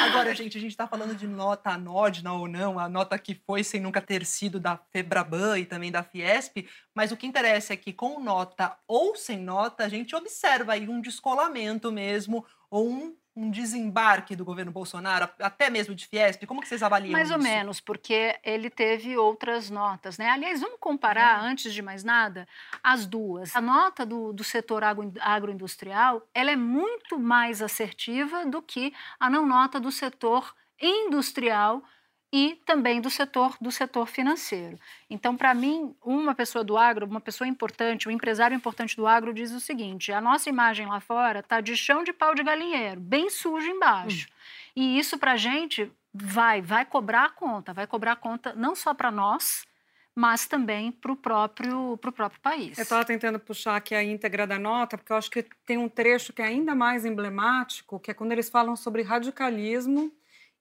Agora, 0.05 0.35
gente, 0.35 0.57
a 0.57 0.61
gente 0.61 0.71
está 0.71 0.87
falando 0.87 1.15
de 1.15 1.27
nota 1.27 1.71
anódina 1.71 2.33
ou 2.33 2.47
não, 2.47 2.79
a 2.79 2.89
nota 2.89 3.17
que 3.17 3.35
foi 3.45 3.63
sem 3.63 3.79
nunca 3.79 4.01
ter 4.01 4.25
sido 4.25 4.59
da 4.59 4.77
Febraban 4.91 5.59
e 5.59 5.65
também 5.65 5.91
da 5.91 6.03
Fiesp, 6.03 6.67
mas 6.93 7.11
o 7.11 7.17
que 7.17 7.27
interessa 7.27 7.73
é 7.73 7.77
que 7.77 7.93
com 7.93 8.19
nota 8.19 8.77
ou 8.87 9.15
sem 9.15 9.39
nota, 9.39 9.85
a 9.85 9.89
gente 9.89 10.15
observa 10.15 10.73
aí 10.73 10.87
um 10.89 10.99
descolamento 10.99 11.91
mesmo, 11.91 12.45
ou 12.69 12.89
um 12.89 13.15
um 13.37 13.51
desembarque 13.51 14.35
do 14.35 14.43
governo 14.43 14.71
Bolsonaro, 14.71 15.29
até 15.39 15.69
mesmo 15.69 15.93
de 15.93 16.07
Fiesp? 16.07 16.43
Como 16.47 16.59
que 16.59 16.67
vocês 16.67 16.81
avaliam 16.81 17.11
Mais 17.11 17.29
isso? 17.29 17.37
ou 17.37 17.43
menos, 17.43 17.79
porque 17.79 18.35
ele 18.43 18.67
teve 18.67 19.15
outras 19.15 19.69
notas, 19.69 20.17
né? 20.17 20.31
Aliás, 20.31 20.59
vamos 20.59 20.79
comparar, 20.79 21.43
é. 21.43 21.47
antes 21.47 21.71
de 21.71 21.83
mais 21.83 22.03
nada, 22.03 22.47
as 22.83 23.05
duas. 23.05 23.55
A 23.55 23.61
nota 23.61 24.03
do, 24.03 24.33
do 24.33 24.43
setor 24.43 24.83
agro, 24.83 25.13
agroindustrial, 25.21 26.27
ela 26.33 26.49
é 26.49 26.55
muito 26.55 27.19
mais 27.19 27.61
assertiva 27.61 28.43
do 28.43 28.59
que 28.59 28.91
a 29.19 29.29
não 29.29 29.45
nota 29.45 29.79
do 29.79 29.91
setor 29.91 30.55
industrial, 30.81 31.83
e 32.31 32.59
também 32.65 32.99
do 32.99 33.09
setor 33.09 33.55
do 33.61 33.71
setor 33.71 34.07
financeiro. 34.07 34.77
Então, 35.09 35.37
para 35.37 35.53
mim, 35.53 35.95
uma 36.03 36.35
pessoa 36.35 36.63
do 36.63 36.77
agro, 36.77 37.05
uma 37.05 37.21
pessoa 37.21 37.47
importante, 37.47 38.07
um 38.07 38.11
empresário 38.11 38.55
importante 38.55 38.95
do 38.95 39.07
agro 39.07 39.33
diz 39.33 39.51
o 39.51 39.59
seguinte: 39.59 40.11
a 40.11 40.19
nossa 40.19 40.49
imagem 40.49 40.85
lá 40.87 40.99
fora 40.99 41.39
está 41.39 41.61
de 41.61 41.75
chão 41.77 42.03
de 42.03 42.11
pau 42.11 42.35
de 42.35 42.43
galinheiro, 42.43 42.99
bem 42.99 43.29
sujo 43.29 43.67
embaixo. 43.67 44.27
Hum. 44.27 44.33
E 44.75 44.99
isso 44.99 45.17
para 45.17 45.33
a 45.33 45.37
gente 45.37 45.91
vai 46.13 46.61
vai 46.61 46.85
cobrar 46.85 47.25
a 47.25 47.29
conta, 47.29 47.73
vai 47.73 47.87
cobrar 47.87 48.13
a 48.13 48.17
conta 48.17 48.53
não 48.53 48.75
só 48.75 48.93
para 48.93 49.09
nós, 49.09 49.65
mas 50.13 50.47
também 50.47 50.91
para 50.91 51.11
o 51.11 51.15
próprio, 51.15 51.95
próprio 51.97 52.41
país. 52.41 52.77
Eu 52.77 52.83
estava 52.83 53.05
tentando 53.05 53.39
puxar 53.39 53.75
aqui 53.75 53.95
a 53.95 54.03
íntegra 54.03 54.45
da 54.45 54.59
nota, 54.59 54.97
porque 54.97 55.13
eu 55.13 55.17
acho 55.17 55.29
que 55.31 55.45
tem 55.65 55.77
um 55.77 55.87
trecho 55.87 56.33
que 56.33 56.41
é 56.41 56.45
ainda 56.45 56.75
mais 56.75 57.05
emblemático, 57.05 57.99
que 57.99 58.11
é 58.11 58.13
quando 58.13 58.31
eles 58.31 58.49
falam 58.49 58.75
sobre 58.75 59.03
radicalismo 59.03 60.11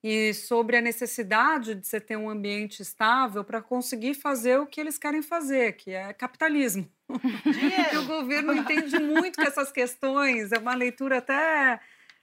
e 0.08 0.32
sobre 0.32 0.76
a 0.76 0.80
necessidade 0.80 1.74
de 1.74 1.84
você 1.84 2.00
ter 2.00 2.16
um 2.16 2.30
ambiente 2.30 2.80
estável 2.80 3.42
para 3.42 3.60
conseguir 3.60 4.14
fazer 4.14 4.56
o 4.56 4.64
que 4.64 4.80
eles 4.80 4.96
querem 4.96 5.20
fazer, 5.20 5.72
que 5.72 5.90
é 5.90 6.12
capitalismo. 6.12 6.88
e 7.90 7.96
o 7.96 8.04
governo 8.04 8.54
entende 8.54 9.00
muito 9.00 9.34
que 9.34 9.48
essas 9.48 9.72
questões, 9.72 10.52
é 10.52 10.58
uma 10.58 10.76
leitura 10.76 11.18
até 11.18 11.80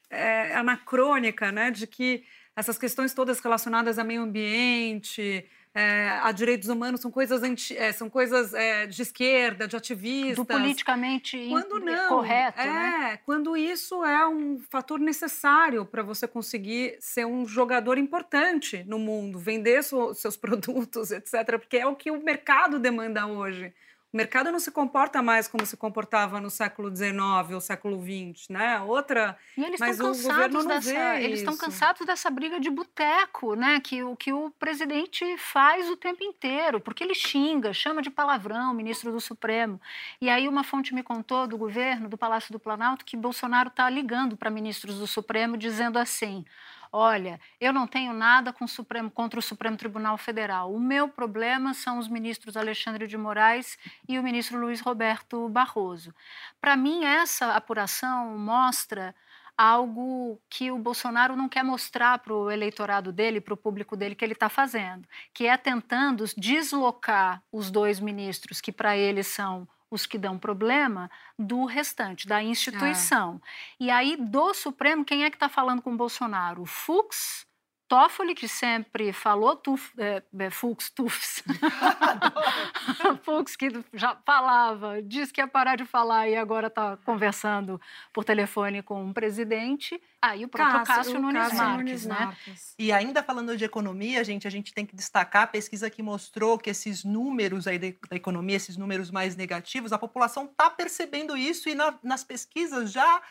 é, 0.09 0.55
anacrônica, 0.55 1.51
né, 1.51 1.71
de 1.71 1.85
que 1.85 2.23
essas 2.55 2.77
questões 2.77 3.13
todas 3.13 3.41
relacionadas 3.41 3.99
a 3.99 4.03
meio 4.05 4.21
ambiente, 4.21 5.45
é, 5.75 6.19
a 6.21 6.31
direitos 6.31 6.69
humanos 6.69 7.01
são 7.01 7.09
coisas, 7.09 7.41
anti, 7.41 7.75
é, 7.75 7.91
são 7.91 8.07
coisas 8.09 8.53
é, 8.53 8.85
de 8.85 9.01
esquerda, 9.01 9.67
de 9.67 9.75
ativistas. 9.75 10.35
Do 10.35 10.45
politicamente 10.45 11.47
quando 11.49 11.79
não, 11.79 12.09
correto. 12.09 12.61
É, 12.61 12.65
né? 12.65 13.19
quando 13.25 13.57
isso 13.57 14.03
é 14.05 14.27
um 14.27 14.59
fator 14.69 14.99
necessário 14.99 15.83
para 15.83 16.03
você 16.03 16.27
conseguir 16.27 16.95
ser 16.99 17.25
um 17.25 17.47
jogador 17.47 17.97
importante 17.97 18.83
no 18.85 18.99
mundo, 18.99 19.39
vender 19.39 19.83
so, 19.83 20.13
seus 20.13 20.37
produtos, 20.37 21.11
etc., 21.11 21.57
porque 21.57 21.77
é 21.77 21.87
o 21.87 21.95
que 21.95 22.11
o 22.11 22.23
mercado 22.23 22.77
demanda 22.77 23.25
hoje. 23.25 23.73
O 24.13 24.17
mercado 24.17 24.51
não 24.51 24.59
se 24.59 24.69
comporta 24.69 25.23
mais 25.23 25.47
como 25.47 25.65
se 25.65 25.75
comportava 25.75 26.39
no 26.39 26.51
século 26.51 26.95
XIX 26.95 27.17
ou 27.51 27.59
século 27.59 27.99
XX, 27.99 28.47
né? 28.47 28.79
Outra, 28.81 29.35
e 29.57 29.63
eles 29.63 29.79
mas 29.79 29.95
estão 29.95 30.11
o 30.11 30.15
governo 30.15 30.59
não 30.59 30.67
dessa, 30.67 30.93
vê 30.93 31.23
eles 31.23 31.39
estão 31.39 31.57
cansados 31.57 32.05
dessa 32.05 32.29
briga 32.29 32.59
de 32.59 32.69
boteco, 32.69 33.55
né? 33.55 33.79
Que 33.79 34.03
o 34.03 34.15
que 34.15 34.31
o 34.31 34.51
presidente 34.51 35.35
faz 35.39 35.89
o 35.89 35.97
tempo 35.97 36.23
inteiro, 36.23 36.79
porque 36.79 37.03
ele 37.03 37.15
xinga, 37.15 37.73
chama 37.73 38.03
de 38.03 38.11
palavrão 38.11 38.71
o 38.71 38.75
ministro 38.75 39.11
do 39.11 39.19
Supremo. 39.19 39.81
E 40.21 40.29
aí 40.29 40.47
uma 40.47 40.63
fonte 40.63 40.93
me 40.93 41.01
contou 41.01 41.47
do 41.47 41.57
governo, 41.57 42.07
do 42.07 42.15
Palácio 42.15 42.51
do 42.51 42.59
Planalto, 42.59 43.03
que 43.03 43.17
Bolsonaro 43.17 43.69
está 43.69 43.89
ligando 43.89 44.37
para 44.37 44.51
ministros 44.51 44.99
do 44.99 45.07
Supremo 45.07 45.57
dizendo 45.57 45.97
assim: 45.97 46.45
olha, 46.93 47.41
eu 47.59 47.73
não 47.73 47.87
tenho 47.87 48.13
nada 48.13 48.53
o 48.61 48.67
Supremo, 48.67 49.09
contra 49.09 49.39
o 49.39 49.43
Supremo 49.43 49.75
Tribunal 49.75 50.17
Federal. 50.17 50.71
O 50.71 50.79
meu 50.79 51.09
problema 51.09 51.73
são 51.73 51.97
os 51.97 52.07
ministros 52.07 52.55
Alexandre 52.55 53.07
de 53.07 53.17
Moraes 53.17 53.77
e 54.07 54.19
o 54.19 54.23
ministro 54.23 54.59
Luiz 54.59 54.79
Roberto 54.79 55.49
Barroso. 55.49 56.13
Para 56.61 56.77
mim, 56.77 57.03
essa 57.03 57.53
apuração 57.53 58.37
mostra 58.37 59.15
algo 59.57 60.39
que 60.49 60.71
o 60.71 60.77
Bolsonaro 60.77 61.35
não 61.35 61.49
quer 61.49 61.63
mostrar 61.63 62.19
para 62.19 62.33
o 62.33 62.49
eleitorado 62.49 63.11
dele, 63.11 63.41
para 63.41 63.53
o 63.53 63.57
público 63.57 63.95
dele, 63.95 64.15
que 64.15 64.23
ele 64.23 64.33
está 64.33 64.49
fazendo, 64.49 65.07
que 65.33 65.47
é 65.47 65.57
tentando 65.57 66.25
deslocar 66.37 67.41
os 67.51 67.69
dois 67.69 67.99
ministros 67.99 68.61
que 68.61 68.71
para 68.71 68.95
ele 68.95 69.23
são 69.23 69.67
os 69.93 70.07
que 70.07 70.17
dão 70.17 70.39
problema 70.39 71.09
do 71.37 71.65
restante, 71.65 72.27
da 72.27 72.41
instituição. 72.41 73.39
É. 73.79 73.83
E 73.85 73.91
aí, 73.91 74.17
do 74.17 74.53
Supremo, 74.53 75.05
quem 75.05 75.23
é 75.23 75.29
que 75.29 75.35
está 75.35 75.47
falando 75.47 75.83
com 75.83 75.93
o 75.93 75.97
Bolsonaro? 75.97 76.63
O 76.63 76.65
Fux, 76.65 77.45
Toffoli, 77.93 78.33
que 78.33 78.47
sempre 78.47 79.13
falou, 79.13 79.55
tuf, 79.55 79.93
é, 79.99 80.23
é, 80.39 80.49
Fux, 80.49 80.89
Tufs. 80.89 81.43
Fux, 83.21 83.55
que 83.55 83.69
já 83.93 84.17
falava, 84.25 84.99
disse 84.99 85.31
que 85.31 85.39
ia 85.39 85.47
parar 85.47 85.75
de 85.75 85.85
falar 85.85 86.27
e 86.27 86.35
agora 86.35 86.69
está 86.69 86.97
conversando 87.05 87.79
por 88.11 88.25
telefone 88.25 88.81
com 88.81 88.99
um 88.99 89.13
presidente. 89.13 90.01
Ah, 90.19 90.35
e 90.35 90.43
o 90.43 90.47
próprio 90.47 90.79
Cássio, 90.79 90.95
Cássio, 90.95 91.19
Nunes, 91.19 91.43
Cássio 91.43 91.57
Marques, 91.57 91.77
Nunes 91.77 92.05
né? 92.07 92.15
Marques. 92.25 92.75
E 92.79 92.91
ainda 92.91 93.21
falando 93.21 93.55
de 93.55 93.63
economia, 93.63 94.23
gente, 94.23 94.47
a 94.47 94.49
gente 94.49 94.73
tem 94.73 94.87
que 94.87 94.95
destacar 94.95 95.43
a 95.43 95.47
pesquisa 95.47 95.87
que 95.87 96.01
mostrou 96.01 96.57
que 96.57 96.71
esses 96.71 97.03
números 97.03 97.67
aí 97.67 97.77
da 97.77 98.15
economia, 98.15 98.55
esses 98.55 98.75
números 98.75 99.11
mais 99.11 99.35
negativos, 99.35 99.93
a 99.93 99.99
população 99.99 100.45
está 100.45 100.67
percebendo 100.67 101.37
isso 101.37 101.69
e 101.69 101.75
na, 101.75 101.93
nas 102.01 102.23
pesquisas 102.23 102.91
já 102.91 103.21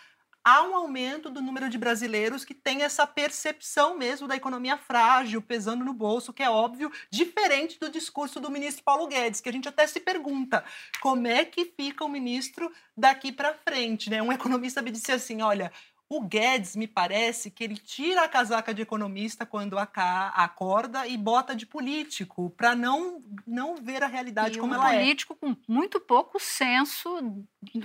há 0.45 0.63
um 0.63 0.75
aumento 0.75 1.31
do 1.31 1.41
número 1.41 1.69
de 1.69 1.79
brasileiros 1.79 2.45
que 2.45 2.55
tem 2.55 2.83
essa 2.83 3.07
percepção 3.07 3.97
mesmo 3.97 4.27
da 4.27 4.37
economia 4.37 4.77
frágil, 4.77 5.41
pesando 5.41 5.85
no 5.85 5.93
bolso, 5.93 6.33
que 6.33 6.43
é 6.43 6.51
óbvio, 6.51 6.91
diferente 7.11 7.79
do 7.79 7.91
discurso 7.91 8.41
do 8.41 8.51
ministro 8.51 8.83
Paulo 8.83 9.07
Guedes, 9.07 9.41
que 9.41 9.49
a 9.49 9.53
gente 9.53 9.69
até 9.69 9.87
se 9.87 10.01
pergunta 10.01 10.65
como 11.01 11.27
é 11.27 11.45
que 11.45 11.65
fica 11.65 12.05
o 12.05 12.09
ministro 12.09 12.71
daqui 12.97 13.33
para 13.33 13.55
frente, 13.55 14.11
né? 14.11 14.23
Um 14.23 14.33
economista 14.33 14.83
me 14.83 14.91
disse 14.91 15.13
assim, 15.13 15.43
olha, 15.43 15.73
o 16.17 16.21
Guedes, 16.21 16.77
me 16.77 16.87
parece 16.87 17.51
que 17.51 17.65
ele 17.65 17.77
tira 17.77 18.23
a 18.23 18.29
casaca 18.29 18.75
de 18.75 18.83
economista 18.83 19.47
quando 19.47 19.79
acorda 19.79 21.07
e 21.07 21.17
bota 21.17 21.57
de 21.57 21.65
político, 21.65 22.51
para 22.51 22.75
não, 22.75 23.19
não 23.47 23.77
ver 23.77 24.03
a 24.03 24.07
realidade 24.07 24.59
e 24.59 24.61
como 24.61 24.73
um 24.73 24.77
ela 24.77 24.95
é. 24.95 24.99
político 24.99 25.35
com 25.35 25.57
muito 25.67 25.99
pouco 25.99 26.39
senso, 26.39 27.09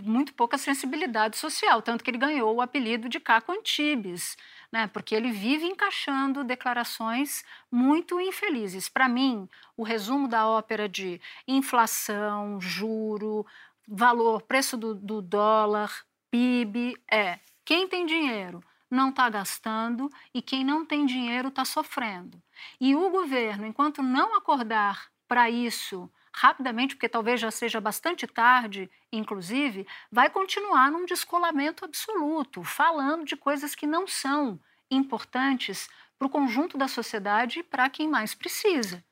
muito 0.03 0.33
pouca 0.33 0.57
sensibilidade 0.57 1.37
social, 1.37 1.81
tanto 1.81 2.03
que 2.03 2.11
ele 2.11 2.17
ganhou 2.17 2.55
o 2.55 2.61
apelido 2.61 3.07
de 3.07 3.17
Caco 3.17 3.53
Antibes, 3.53 4.35
né? 4.71 4.87
porque 4.87 5.15
ele 5.15 5.31
vive 5.31 5.65
encaixando 5.65 6.43
declarações 6.43 7.45
muito 7.71 8.19
infelizes. 8.19 8.89
Para 8.89 9.07
mim, 9.07 9.47
o 9.77 9.83
resumo 9.83 10.27
da 10.27 10.45
ópera 10.45 10.89
de 10.89 11.21
inflação, 11.47 12.59
juro, 12.59 13.45
valor, 13.87 14.41
preço 14.41 14.75
do, 14.75 14.93
do 14.93 15.21
dólar, 15.21 16.05
PIB, 16.29 16.97
é 17.09 17.39
quem 17.67 17.85
tem 17.85 18.05
dinheiro 18.05 18.63
não 18.89 19.09
está 19.09 19.29
gastando 19.29 20.09
e 20.33 20.41
quem 20.41 20.63
não 20.63 20.85
tem 20.85 21.05
dinheiro 21.05 21.49
está 21.49 21.65
sofrendo. 21.65 22.41
E 22.79 22.95
o 22.95 23.09
governo, 23.09 23.65
enquanto 23.65 24.01
não 24.01 24.37
acordar 24.37 25.11
para 25.27 25.49
isso 25.49 26.09
rapidamente, 26.33 26.95
porque 26.95 27.09
talvez 27.09 27.41
já 27.41 27.51
seja 27.51 27.81
bastante 27.81 28.25
tarde, 28.25 28.89
inclusive, 29.11 29.85
vai 30.09 30.29
continuar 30.29 30.89
num 30.89 31.05
descolamento 31.05 31.83
absoluto, 31.83 32.63
falando 32.63 33.25
de 33.25 33.35
coisas 33.35 33.75
que 33.75 33.85
não 33.85 34.07
são 34.07 34.57
importantes 34.89 35.89
para 36.17 36.27
o 36.27 36.31
conjunto 36.31 36.77
da 36.77 36.87
sociedade 36.87 37.59
e 37.59 37.63
para 37.63 37.89
quem 37.89 38.07
mais 38.07 38.33
precisa. 38.33 39.03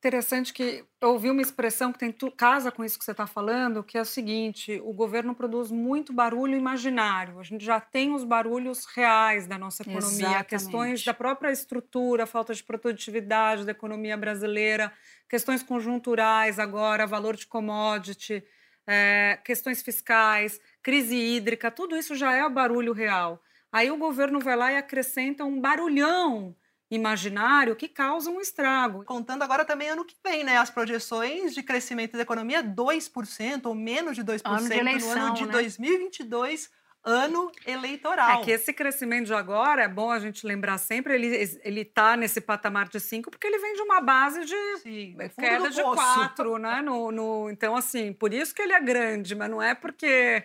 Interessante 0.00 0.54
que 0.54 0.82
eu 0.98 1.10
ouvi 1.10 1.30
uma 1.30 1.42
expressão 1.42 1.92
que 1.92 1.98
tem 1.98 2.10
casa 2.34 2.72
com 2.72 2.82
isso 2.82 2.98
que 2.98 3.04
você 3.04 3.10
está 3.10 3.26
falando, 3.26 3.84
que 3.84 3.98
é 3.98 4.00
o 4.00 4.04
seguinte: 4.04 4.80
o 4.82 4.92
governo 4.94 5.34
produz 5.34 5.70
muito 5.70 6.12
barulho 6.12 6.56
imaginário. 6.56 7.38
A 7.38 7.42
gente 7.42 7.62
já 7.62 7.78
tem 7.78 8.14
os 8.14 8.24
barulhos 8.24 8.86
reais 8.86 9.46
da 9.46 9.58
nossa 9.58 9.82
economia, 9.82 10.08
Exatamente. 10.08 10.46
questões 10.46 11.04
da 11.04 11.12
própria 11.12 11.52
estrutura, 11.52 12.26
falta 12.26 12.54
de 12.54 12.64
produtividade 12.64 13.64
da 13.64 13.72
economia 13.72 14.16
brasileira, 14.16 14.90
questões 15.28 15.62
conjunturais 15.62 16.58
agora, 16.58 17.06
valor 17.06 17.36
de 17.36 17.46
commodity, 17.46 18.42
é, 18.86 19.38
questões 19.44 19.82
fiscais, 19.82 20.58
crise 20.82 21.14
hídrica, 21.14 21.70
tudo 21.70 21.94
isso 21.94 22.14
já 22.14 22.34
é 22.34 22.44
o 22.44 22.50
barulho 22.50 22.94
real. 22.94 23.42
Aí 23.70 23.90
o 23.90 23.98
governo 23.98 24.40
vai 24.40 24.56
lá 24.56 24.72
e 24.72 24.76
acrescenta 24.78 25.44
um 25.44 25.60
barulhão 25.60 26.56
imaginário 26.90 27.76
que 27.76 27.88
causa 27.88 28.30
um 28.30 28.40
estrago. 28.40 29.04
Contando 29.04 29.42
agora 29.42 29.64
também 29.64 29.88
ano 29.90 30.04
que 30.04 30.16
vem, 30.24 30.42
né? 30.44 30.56
As 30.58 30.70
projeções 30.70 31.54
de 31.54 31.62
crescimento 31.62 32.16
da 32.16 32.22
economia 32.22 32.62
2% 32.62 33.66
ou 33.66 33.74
menos 33.74 34.16
de 34.16 34.24
2% 34.24 34.40
Ano 34.44 34.68
de 34.68 34.74
no 34.74 34.74
eleição, 34.80 35.26
ano 35.26 35.34
de 35.34 35.46
né? 35.46 35.52
2022, 35.52 36.68
ano 37.02 37.50
eleitoral. 37.64 38.40
É 38.42 38.44
que 38.44 38.50
esse 38.50 38.72
crescimento 38.74 39.26
de 39.26 39.34
agora, 39.34 39.82
é 39.82 39.88
bom 39.88 40.10
a 40.10 40.18
gente 40.18 40.46
lembrar 40.46 40.76
sempre, 40.78 41.14
ele 41.14 41.28
ele 41.62 41.80
está 41.82 42.16
nesse 42.16 42.40
patamar 42.40 42.88
de 42.88 43.00
5 43.00 43.30
porque 43.30 43.46
ele 43.46 43.58
vem 43.58 43.72
de 43.74 43.82
uma 43.82 44.00
base 44.02 44.44
de 44.44 44.76
Sim, 44.78 45.16
é, 45.18 45.24
no 45.24 45.30
queda 45.34 45.70
de 45.70 45.80
poço. 45.82 45.96
4, 45.96 46.58
né? 46.58 46.82
No, 46.82 47.10
no- 47.10 47.50
então, 47.50 47.74
assim, 47.76 48.12
por 48.12 48.34
isso 48.34 48.54
que 48.54 48.60
ele 48.62 48.72
é 48.74 48.80
grande, 48.80 49.34
mas 49.34 49.48
não 49.50 49.62
é 49.62 49.74
porque 49.74 50.44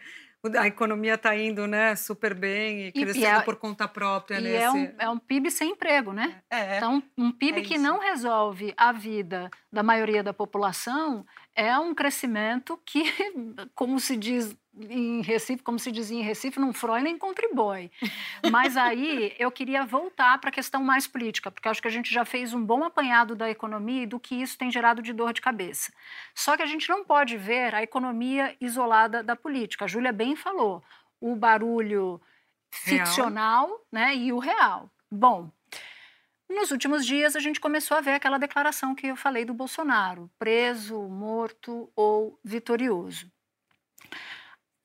a 0.58 0.68
economia 0.68 1.16
está 1.16 1.36
indo 1.36 1.66
né, 1.68 1.96
super 1.96 2.34
bem 2.34 2.88
e 2.88 2.92
crescendo 2.92 3.18
e 3.20 3.26
é- 3.26 3.42
por 3.42 3.56
conta 3.56 3.88
própria. 3.88 4.38
E 4.38 4.42
nesse... 4.42 4.64
é 4.64 4.72
um, 4.72 4.94
é 5.00 5.10
um 5.10 5.18
PIB 5.18 5.50
sem 5.50 5.72
emprego, 5.72 6.14
né? 6.14 6.42
É, 6.50 6.78
Então, 6.78 7.02
um 7.18 7.32
PIB 7.32 7.60
é 7.60 7.64
que 7.64 7.78
não 7.78 8.00
resolve 8.00 8.74
a 8.78 8.92
vida 8.92 9.50
da 9.72 9.82
maioria 9.82 10.24
da 10.24 10.34
população 10.34 11.26
é 11.56 11.78
um 11.80 11.96
crescimento 11.96 12.80
que, 12.86 13.04
como 13.74 14.00
se 14.00 14.18
diz 14.18 14.56
em 14.78 15.22
Recife, 15.22 15.64
como 15.64 15.80
se 15.80 15.90
dizia 15.90 16.20
em 16.20 16.24
Recife, 16.24 16.60
não 16.60 16.74
froi 16.74 17.02
nem 17.02 17.18
contribui. 17.18 17.90
Mas 18.52 18.76
aí 18.76 19.34
eu 19.40 19.50
queria 19.50 19.86
voltar 19.86 20.38
para 20.40 20.50
a 20.50 20.54
questão 20.54 20.84
mais 20.84 21.08
política, 21.08 21.50
porque 21.50 21.70
acho 21.70 21.82
que 21.82 21.88
a 21.88 21.92
gente 21.92 22.14
já 22.14 22.26
fez 22.26 22.54
um 22.54 22.64
bom 22.64 22.84
apanhado 22.84 23.36
da 23.36 23.50
economia 23.50 24.04
e 24.04 24.08
do 24.08 24.20
que 24.20 24.36
isso 24.36 24.58
tem 24.58 24.70
gerado 24.70 25.02
de 25.02 25.14
dor 25.14 25.32
de 25.32 25.42
cabeça. 25.42 25.94
Só 26.34 26.58
que 26.58 26.64
a 26.64 26.68
gente 26.68 26.90
não 26.90 27.06
pode 27.06 27.38
ver 27.38 27.74
a 27.74 27.82
economia 27.82 28.56
isolada 28.60 29.24
da 29.24 29.36
política. 29.36 29.86
A 29.86 29.88
Júlia 29.88 30.12
bem 30.12 30.36
falou, 30.36 30.84
o 31.22 31.36
barulho 31.36 32.22
Real. 32.84 33.06
ficcional 33.06 33.70
né, 33.90 34.14
e 34.14 34.34
o 34.34 34.40
real. 34.40 34.90
Bom, 35.10 35.50
nos 36.50 36.72
últimos 36.72 37.06
dias, 37.06 37.36
a 37.36 37.40
gente 37.40 37.60
começou 37.60 37.98
a 37.98 38.02
ver 38.02 38.14
aquela 38.14 38.38
declaração 38.38 38.94
que 38.94 39.08
eu 39.08 39.16
falei 39.16 39.46
do 39.46 39.54
Bolsonaro: 39.54 40.30
preso, 40.38 41.00
morto 41.02 41.92
ou 41.96 42.40
vitorioso. 42.44 43.32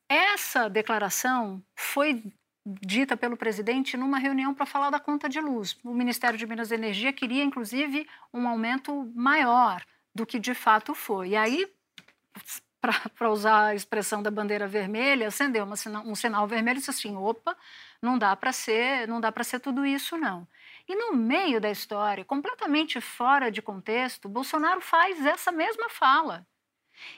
Essa 0.09 0.69
declaração 0.69 1.63
foi 1.75 2.23
dita 2.65 3.17
pelo 3.17 3.37
presidente 3.37 3.97
numa 3.97 4.19
reunião 4.19 4.53
para 4.53 4.65
falar 4.65 4.89
da 4.89 4.99
conta 4.99 5.27
de 5.27 5.39
luz. 5.39 5.77
O 5.83 5.93
Ministério 5.93 6.37
de 6.37 6.45
Minas 6.45 6.71
e 6.71 6.75
Energia 6.75 7.13
queria, 7.13 7.43
inclusive, 7.43 8.07
um 8.33 8.47
aumento 8.47 9.11
maior 9.15 9.83
do 10.13 10.25
que 10.25 10.39
de 10.39 10.53
fato 10.53 10.93
foi. 10.93 11.29
E 11.29 11.35
aí, 11.35 11.67
para 13.17 13.31
usar 13.31 13.67
a 13.67 13.75
expressão 13.75 14.21
da 14.21 14.29
bandeira 14.29 14.67
vermelha, 14.67 15.27
acendeu 15.27 15.63
uma 15.63 15.75
um 16.05 16.15
sinal 16.15 16.47
vermelho 16.47 16.77
e 16.77 16.79
disse 16.79 16.89
assim: 16.89 17.15
opa, 17.15 17.55
não 18.01 18.17
dá 18.17 18.35
para 18.35 18.51
ser, 18.51 19.07
não 19.07 19.21
dá 19.21 19.31
para 19.31 19.43
ser 19.43 19.59
tudo 19.59 19.85
isso 19.85 20.17
não. 20.17 20.47
E 20.87 20.95
no 20.95 21.15
meio 21.15 21.61
da 21.61 21.69
história, 21.69 22.25
completamente 22.25 22.99
fora 22.99 23.51
de 23.51 23.61
contexto, 23.61 24.29
Bolsonaro 24.29 24.81
faz 24.81 25.25
essa 25.25 25.51
mesma 25.51 25.89
fala. 25.89 26.45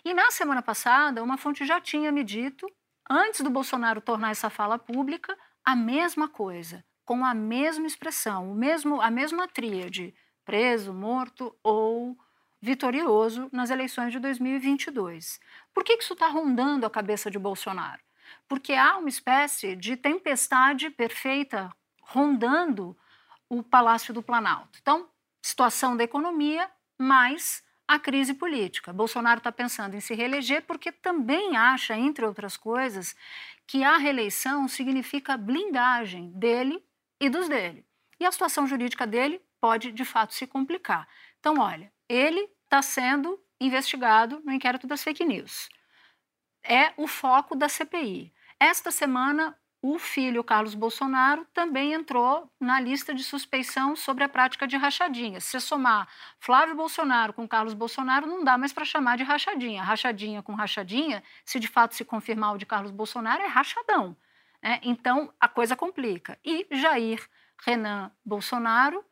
E 0.04 0.14
na 0.14 0.32
semana 0.32 0.62
passada, 0.62 1.24
uma 1.24 1.38
fonte 1.38 1.66
já 1.66 1.80
tinha 1.80 2.12
me 2.12 2.24
dito, 2.24 2.68
antes 3.10 3.42
do 3.42 3.50
Bolsonaro 3.50 4.02
tornar 4.02 4.32
essa 4.32 4.50
fala 4.50 4.78
pública, 4.78 5.38
a 5.66 5.76
mesma 5.76 6.28
coisa, 6.28 6.84
com 7.06 7.26
a 7.26 7.34
mesma 7.34 7.88
expressão, 7.88 8.52
o 8.52 8.56
mesmo, 8.56 9.02
a 9.02 9.10
mesma 9.10 9.48
tríade, 9.48 10.14
preso, 10.46 10.94
morto 10.94 11.56
ou 11.64 12.18
vitorioso 12.62 13.50
nas 13.52 13.70
eleições 13.70 14.12
de 14.12 14.20
2022. 14.20 15.40
Por 15.74 15.84
que 15.84 15.94
isso 15.94 16.14
está 16.14 16.28
rondando 16.28 16.86
a 16.86 16.90
cabeça 16.90 17.30
de 17.30 17.38
Bolsonaro? 17.38 18.02
Porque 18.48 18.74
há 18.74 18.98
uma 18.98 19.10
espécie 19.10 19.76
de 19.76 19.98
tempestade 19.98 20.90
perfeita 20.90 21.70
rondando 22.02 22.98
o 23.58 23.64
Palácio 23.64 24.14
do 24.14 24.24
Planalto. 24.24 24.80
Então, 24.82 25.08
situação 25.42 25.96
da 25.96 26.04
economia, 26.04 26.70
mais 26.98 27.64
a 27.88 28.00
crise 28.00 28.34
política. 28.34 28.94
Bolsonaro 28.94 29.40
está 29.40 29.52
pensando 29.52 29.96
em 29.96 30.00
se 30.00 30.14
reeleger 30.14 30.64
porque 30.64 30.92
também 30.92 31.56
acha, 31.58 31.96
entre 31.96 32.26
outras 32.26 32.58
coisas, 32.58 33.16
que 33.68 33.84
a 33.84 33.98
reeleição 33.98 34.68
significa 34.68 35.38
blindagem 35.38 36.32
dele 36.32 36.84
e 37.20 37.30
dos 37.30 37.48
dele. 37.48 37.86
E 38.20 38.26
a 38.26 38.32
situação 38.32 38.66
jurídica 38.66 39.06
dele 39.06 39.42
pode, 39.60 39.92
de 39.92 40.06
fato, 40.06 40.34
se 40.34 40.48
complicar. 40.48 41.08
Então, 41.40 41.60
olha, 41.60 41.92
ele 42.08 42.50
está 42.64 42.82
sendo 42.82 43.40
investigado 43.60 44.42
no 44.44 44.52
inquérito 44.52 44.88
das 44.88 45.04
fake 45.04 45.26
news. 45.26 45.70
É 46.64 46.94
o 46.98 47.08
foco 47.08 47.56
da 47.56 47.68
CPI. 47.68 48.34
Esta 48.60 48.92
semana, 48.92 49.58
o 49.84 50.00
filho 50.00 50.42
Carlos 50.46 50.76
Bolsonaro 50.76 51.46
também 51.54 51.92
entrou 51.92 52.50
na 52.58 52.80
lista 52.80 53.14
de 53.14 53.22
suspeição 53.22 53.98
sobre 53.98 54.24
a 54.24 54.30
prática 54.30 54.66
de 54.66 54.78
rachadinha. 54.78 55.42
Se 55.42 55.60
somar 55.60 56.08
Flávio 56.40 56.74
Bolsonaro 56.74 57.34
com 57.34 57.46
Carlos 57.46 57.74
Bolsonaro, 57.74 58.26
não 58.26 58.46
dá 58.46 58.58
mais 58.58 58.72
para 58.72 58.86
chamar 58.86 59.18
de 59.18 59.24
rachadinha. 59.24 59.84
Rachadinha 59.84 60.42
com 60.42 60.54
rachadinha, 60.56 61.22
se 61.44 61.60
de 61.60 61.68
fato 61.68 61.96
se 61.96 62.06
confirmar 62.06 62.56
o 62.56 62.58
de 62.58 62.66
Carlos 62.66 62.92
Bolsonaro, 62.92 63.44
é 63.44 63.48
rachadão. 63.48 64.16
né? 64.62 64.80
Então, 64.84 65.34
a 65.38 65.50
coisa 65.50 65.76
complica. 65.76 66.40
E 66.46 66.66
Jair 66.72 67.20
Renan 67.66 68.10
Bolsonaro 68.24 69.04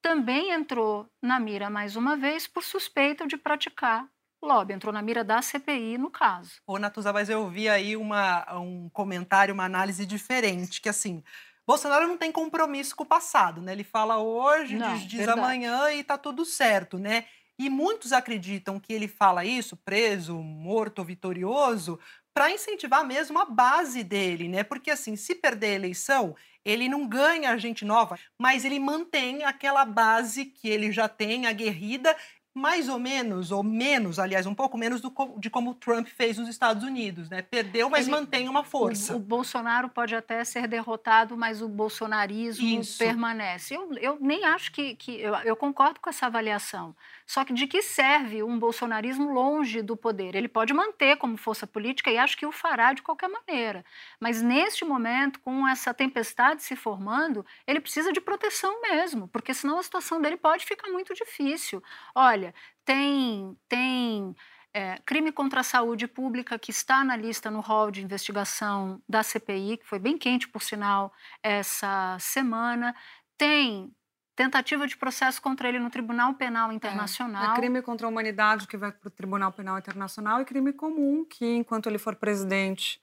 também 0.00 0.50
entrou 0.50 1.10
na 1.20 1.38
mira 1.38 1.68
mais 1.68 1.94
uma 1.94 2.16
vez 2.16 2.46
por 2.46 2.62
suspeita 2.62 3.26
de 3.26 3.36
praticar 3.36 4.08
lobby. 4.46 4.72
Entrou 4.72 4.92
na 4.92 5.02
mira 5.02 5.22
da 5.22 5.42
CPI, 5.42 5.98
no 5.98 6.10
caso. 6.10 6.52
Ô, 6.66 6.78
Natuza, 6.78 7.12
mas 7.12 7.28
eu 7.28 7.48
vi 7.48 7.68
aí 7.68 7.96
uma, 7.96 8.58
um 8.58 8.88
comentário, 8.88 9.52
uma 9.52 9.64
análise 9.64 10.06
diferente, 10.06 10.80
que 10.80 10.88
assim, 10.88 11.22
Bolsonaro 11.66 12.06
não 12.06 12.16
tem 12.16 12.30
compromisso 12.30 12.94
com 12.94 13.02
o 13.02 13.06
passado, 13.06 13.60
né? 13.60 13.72
Ele 13.72 13.84
fala 13.84 14.18
hoje, 14.18 14.76
Não, 14.76 14.94
diz, 14.94 15.06
diz 15.06 15.28
amanhã 15.28 15.90
e 15.90 16.04
tá 16.04 16.16
tudo 16.16 16.44
certo, 16.44 16.98
né? 16.98 17.24
E 17.58 17.68
muitos 17.68 18.12
acreditam 18.12 18.78
que 18.78 18.92
ele 18.92 19.08
fala 19.08 19.44
isso, 19.44 19.76
preso, 19.76 20.36
morto 20.36 21.00
ou 21.00 21.04
vitorioso, 21.04 21.98
para 22.32 22.50
incentivar 22.50 23.04
mesmo 23.04 23.38
a 23.38 23.46
base 23.46 24.04
dele, 24.04 24.46
né? 24.46 24.62
Porque 24.62 24.90
assim, 24.90 25.16
se 25.16 25.34
perder 25.34 25.68
a 25.68 25.74
eleição, 25.74 26.36
ele 26.62 26.88
não 26.88 27.08
ganha 27.08 27.56
gente 27.56 27.84
nova, 27.84 28.18
mas 28.38 28.64
ele 28.64 28.78
mantém 28.78 29.42
aquela 29.42 29.84
base 29.84 30.44
que 30.44 30.68
ele 30.68 30.92
já 30.92 31.08
tem, 31.08 31.46
aguerrida, 31.46 32.14
mais 32.56 32.88
ou 32.88 32.98
menos, 32.98 33.52
ou 33.52 33.62
menos, 33.62 34.18
aliás, 34.18 34.46
um 34.46 34.54
pouco 34.54 34.78
menos 34.78 35.02
do 35.02 35.12
de 35.36 35.50
como 35.50 35.72
o 35.72 35.74
Trump 35.74 36.08
fez 36.08 36.38
nos 36.38 36.48
Estados 36.48 36.82
Unidos, 36.82 37.28
né? 37.28 37.42
Perdeu, 37.42 37.90
mas 37.90 38.06
Ele- 38.06 38.16
mantém 38.16 38.48
uma 38.48 38.64
força. 38.64 39.12
O, 39.12 39.16
o 39.16 39.20
Bolsonaro 39.20 39.90
pode 39.90 40.14
até 40.14 40.42
ser 40.42 40.66
derrotado, 40.66 41.36
mas 41.36 41.60
o 41.60 41.68
bolsonarismo 41.68 42.80
Isso. 42.80 42.96
permanece. 42.98 43.74
Eu, 43.74 43.92
eu 43.98 44.18
nem 44.18 44.42
acho 44.46 44.72
que. 44.72 44.94
que 44.94 45.20
eu, 45.20 45.34
eu 45.36 45.54
concordo 45.54 46.00
com 46.00 46.08
essa 46.08 46.24
avaliação. 46.26 46.96
Só 47.26 47.44
que 47.44 47.52
de 47.52 47.66
que 47.66 47.82
serve 47.82 48.42
um 48.42 48.58
bolsonarismo 48.58 49.32
longe 49.32 49.82
do 49.82 49.96
poder? 49.96 50.34
Ele 50.36 50.48
pode 50.48 50.72
manter 50.72 51.16
como 51.16 51.36
força 51.36 51.66
política 51.66 52.10
e 52.10 52.16
acho 52.16 52.36
que 52.36 52.46
o 52.46 52.52
fará 52.52 52.92
de 52.92 53.02
qualquer 53.02 53.28
maneira. 53.28 53.84
Mas 54.20 54.40
neste 54.40 54.84
momento, 54.84 55.40
com 55.40 55.66
essa 55.66 55.92
tempestade 55.92 56.62
se 56.62 56.76
formando, 56.76 57.44
ele 57.66 57.80
precisa 57.80 58.12
de 58.12 58.20
proteção 58.20 58.80
mesmo, 58.80 59.26
porque 59.28 59.52
senão 59.52 59.78
a 59.78 59.82
situação 59.82 60.20
dele 60.20 60.36
pode 60.36 60.64
ficar 60.64 60.88
muito 60.90 61.12
difícil. 61.14 61.82
Olha, 62.14 62.54
tem. 62.84 63.58
tem 63.68 64.34
é, 64.72 64.98
crime 65.06 65.32
contra 65.32 65.60
a 65.60 65.64
saúde 65.64 66.06
pública, 66.06 66.58
que 66.58 66.70
está 66.70 67.02
na 67.02 67.16
lista 67.16 67.50
no 67.50 67.60
rol 67.60 67.90
de 67.90 68.02
investigação 68.04 69.02
da 69.08 69.22
CPI, 69.22 69.78
que 69.78 69.86
foi 69.86 69.98
bem 69.98 70.18
quente, 70.18 70.46
por 70.46 70.62
sinal, 70.62 71.10
essa 71.42 72.18
semana. 72.20 72.94
Tem 73.38 73.90
tentativa 74.36 74.86
de 74.86 74.96
processo 74.96 75.40
contra 75.40 75.68
ele 75.68 75.78
no 75.78 75.88
Tribunal 75.88 76.34
Penal 76.34 76.70
Internacional. 76.70 77.54
É 77.54 77.56
crime 77.56 77.80
contra 77.80 78.06
a 78.06 78.10
humanidade 78.10 78.68
que 78.68 78.76
vai 78.76 78.92
para 78.92 79.08
o 79.08 79.10
Tribunal 79.10 79.50
Penal 79.50 79.78
Internacional 79.78 80.42
e 80.42 80.44
crime 80.44 80.74
comum 80.74 81.24
que, 81.24 81.56
enquanto 81.56 81.88
ele 81.88 81.98
for 81.98 82.14
presidente, 82.14 83.00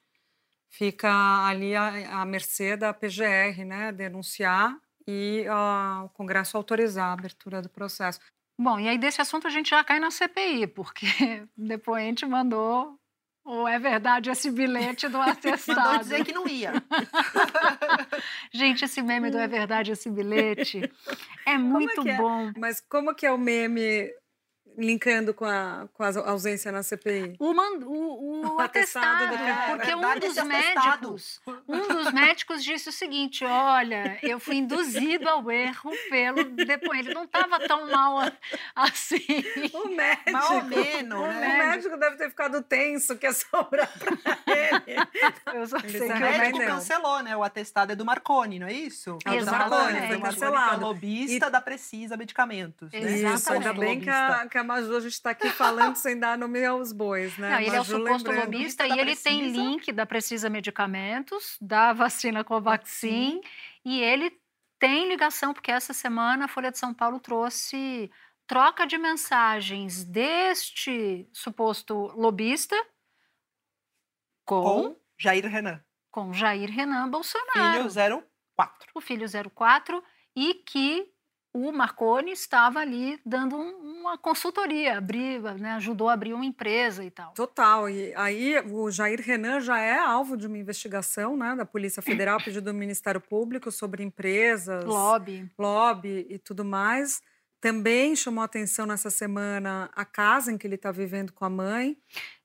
fica 0.70 1.12
ali 1.46 1.76
à, 1.76 2.22
à 2.22 2.26
mercê 2.26 2.78
da 2.78 2.94
PGR, 2.94 3.66
né, 3.66 3.92
denunciar 3.92 4.78
e 5.08 5.46
o 6.06 6.10
Congresso 6.10 6.56
autorizar 6.56 7.10
a 7.10 7.14
abertura 7.14 7.62
do 7.62 7.70
processo. 7.70 8.20
Bom, 8.58 8.80
e 8.80 8.88
aí 8.88 8.98
desse 8.98 9.20
assunto 9.20 9.48
a 9.48 9.50
gente 9.50 9.72
já 9.72 9.84
cai 9.84 10.00
na 10.00 10.12
CPI, 10.12 10.68
porque 10.68 11.08
o 11.58 11.68
depoente 11.68 12.26
mandou 12.26 12.98
o 13.46 13.68
é 13.68 13.78
verdade 13.78 14.30
esse 14.30 14.50
bilhete 14.50 15.08
do 15.08 15.18
Mandou 15.20 15.34
atestado. 15.34 16.00
dizer 16.00 16.24
que 16.24 16.32
não 16.32 16.48
ia. 16.48 16.74
Gente, 18.52 18.86
esse 18.86 19.02
meme 19.02 19.30
do 19.30 19.38
é 19.38 19.48
verdade 19.48 19.92
esse 19.92 20.10
bilhete 20.10 20.90
é 21.46 21.58
muito 21.58 22.02
que 22.04 22.10
é? 22.10 22.18
bom. 22.18 22.52
Mas 22.58 22.80
como 22.80 23.14
que 23.14 23.26
é 23.26 23.32
o 23.32 23.38
meme 23.38 24.10
linkando 24.78 25.34
com 25.34 25.46
a, 25.46 25.88
com 25.94 26.04
a 26.04 26.30
ausência 26.30 26.72
na 26.72 26.84
CPI? 26.84 27.36
O, 27.40 27.54
man, 27.54 27.80
o, 27.86 28.56
o, 28.56 28.60
atestado, 28.62 29.34
atestado 29.34 29.38
do 29.38 29.44
é, 29.44 29.68
porque 29.76 29.92
É 29.92 29.96
um 29.96 30.20
dos 30.20 30.30
esse 30.30 30.40
atestado. 30.40 31.12
médicos, 31.12 31.42
um 31.68 31.88
dos 31.88 32.12
médicos 32.14 32.64
disse 32.64 32.90
o 32.90 32.92
seguinte: 32.92 33.44
olha, 33.46 34.18
eu 34.24 34.40
fui 34.40 34.56
induzido 34.56 35.28
ao 35.30 35.50
erro 35.52 35.92
pelo 36.10 36.44
depois. 36.46 37.00
Ele 37.00 37.14
não 37.14 37.24
estava 37.24 37.60
tão 37.68 37.90
mal 37.90 38.20
assim. 38.76 39.26
O 39.74 39.88
médico. 39.96 40.54
Ou 40.54 40.64
menos, 40.64 41.20
o 41.20 41.28
né? 41.28 41.66
médico 41.72 41.98
deve 41.98 42.18
ter 42.18 42.30
ficado 42.30 42.62
tenso, 42.62 43.18
que 43.18 43.26
é 43.28 43.34
sobrar 43.34 43.90
pra 43.98 44.38
ele. 44.48 45.04
Eu 45.54 45.68
só 45.68 45.80
sei 45.80 46.08
tá 46.08 46.14
O 46.14 46.18
o 46.18 46.20
médico 46.20 46.66
cancelou, 46.66 47.22
né? 47.22 47.36
O 47.38 47.44
atestado 47.44 47.92
é 47.92 47.96
do 47.96 48.06
Marconi, 48.06 48.60
não 48.60 48.68
é 48.68 48.74
isso? 48.74 49.18
É 49.26 49.30
do 49.30 49.36
Exatamente. 49.38 49.70
Marconi, 49.72 50.08
foi 50.08 50.18
é 50.18 50.20
cancelado. 50.22 50.78
o 50.84 50.88
lobista 50.88 51.50
da 51.50 51.62
Precisa 51.62 52.18
Medicamentos. 52.18 52.92
né? 52.92 53.00
Isso, 53.00 53.52
ainda 53.52 53.70
Exatamente. 53.70 53.80
bem 53.80 54.00
que 54.02 54.10
a, 54.10 54.48
que 54.50 54.58
a 54.58 54.63
Maju, 54.64 54.96
a 54.96 55.00
gente 55.00 55.14
está 55.14 55.32
aqui 55.32 55.50
falando 55.50 55.96
sem 55.96 56.18
dar 56.18 56.38
nome 56.38 56.66
aos 56.66 56.92
bois, 56.92 57.38
né? 57.38 57.50
Não, 57.52 57.60
ele 57.60 57.70
é 57.70 57.82
o 57.82 57.86
Maju 57.86 57.98
suposto 57.98 58.32
lobista 58.32 58.88
e 58.88 59.00
ele 59.00 59.16
tem 59.16 59.52
link 59.52 59.92
da 59.92 60.06
Precisa 60.06 60.50
Medicamentos, 60.50 61.58
da 61.62 61.94
vacina 61.94 62.44
Covaxin, 62.44 63.42
e 63.86 64.02
ele 64.02 64.38
tem 64.80 65.08
ligação, 65.08 65.54
porque 65.54 65.72
essa 65.72 65.94
semana 65.94 66.46
a 66.46 66.48
Folha 66.48 66.72
de 66.72 66.78
São 66.78 66.94
Paulo 66.94 67.20
trouxe 67.20 68.12
troca 68.46 68.86
de 68.86 68.98
mensagens 68.98 70.04
deste 70.04 71.28
suposto 71.32 72.12
lobista 72.16 72.76
com, 74.46 74.64
Com 74.64 75.00
Jair 75.18 75.48
Renan, 75.48 75.84
com 76.12 76.34
Jair 76.34 76.70
Renan 76.70 77.10
Bolsonaro, 77.10 77.90
filho 77.90 78.24
04. 78.56 78.92
o 78.94 79.02
filho 79.02 79.26
04, 79.52 80.04
e 80.36 80.56
que 80.56 81.13
o 81.54 81.72
Marconi 81.72 82.32
estava 82.32 82.80
ali 82.80 83.20
dando 83.26 83.56
um- 83.56 84.02
uma 84.02 84.18
consultoria, 84.18 84.98
abrir, 84.98 85.40
né, 85.60 85.74
ajudou 85.74 86.10
a 86.10 86.14
abrir 86.14 86.34
uma 86.34 86.44
empresa 86.46 87.04
e 87.06 87.12
tal. 87.12 87.32
Total. 87.34 87.90
E 87.90 88.14
aí 88.16 88.60
o 88.72 88.90
Jair 88.92 89.22
Renan 89.22 89.60
já 89.62 89.80
é 89.80 89.98
alvo 89.98 90.36
de 90.36 90.48
uma 90.48 90.58
investigação 90.58 91.38
né, 91.38 91.56
da 91.56 91.66
Polícia 91.66 92.02
Federal, 92.02 92.38
pedido 92.44 92.72
do 92.72 92.74
Ministério 92.74 93.22
Público 93.22 93.72
sobre 93.72 94.04
empresas, 94.04 94.84
Lobby. 94.84 95.50
lobby 95.58 96.26
e 96.30 96.38
tudo 96.40 96.66
mais. 96.66 97.22
Também 97.62 98.14
chamou 98.16 98.44
atenção 98.44 98.86
nessa 98.86 99.10
semana 99.10 99.90
a 99.96 100.04
casa 100.04 100.52
em 100.52 100.58
que 100.58 100.68
ele 100.68 100.76
está 100.76 100.92
vivendo 100.92 101.32
com 101.32 101.46
a 101.46 101.50
mãe. 101.50 101.96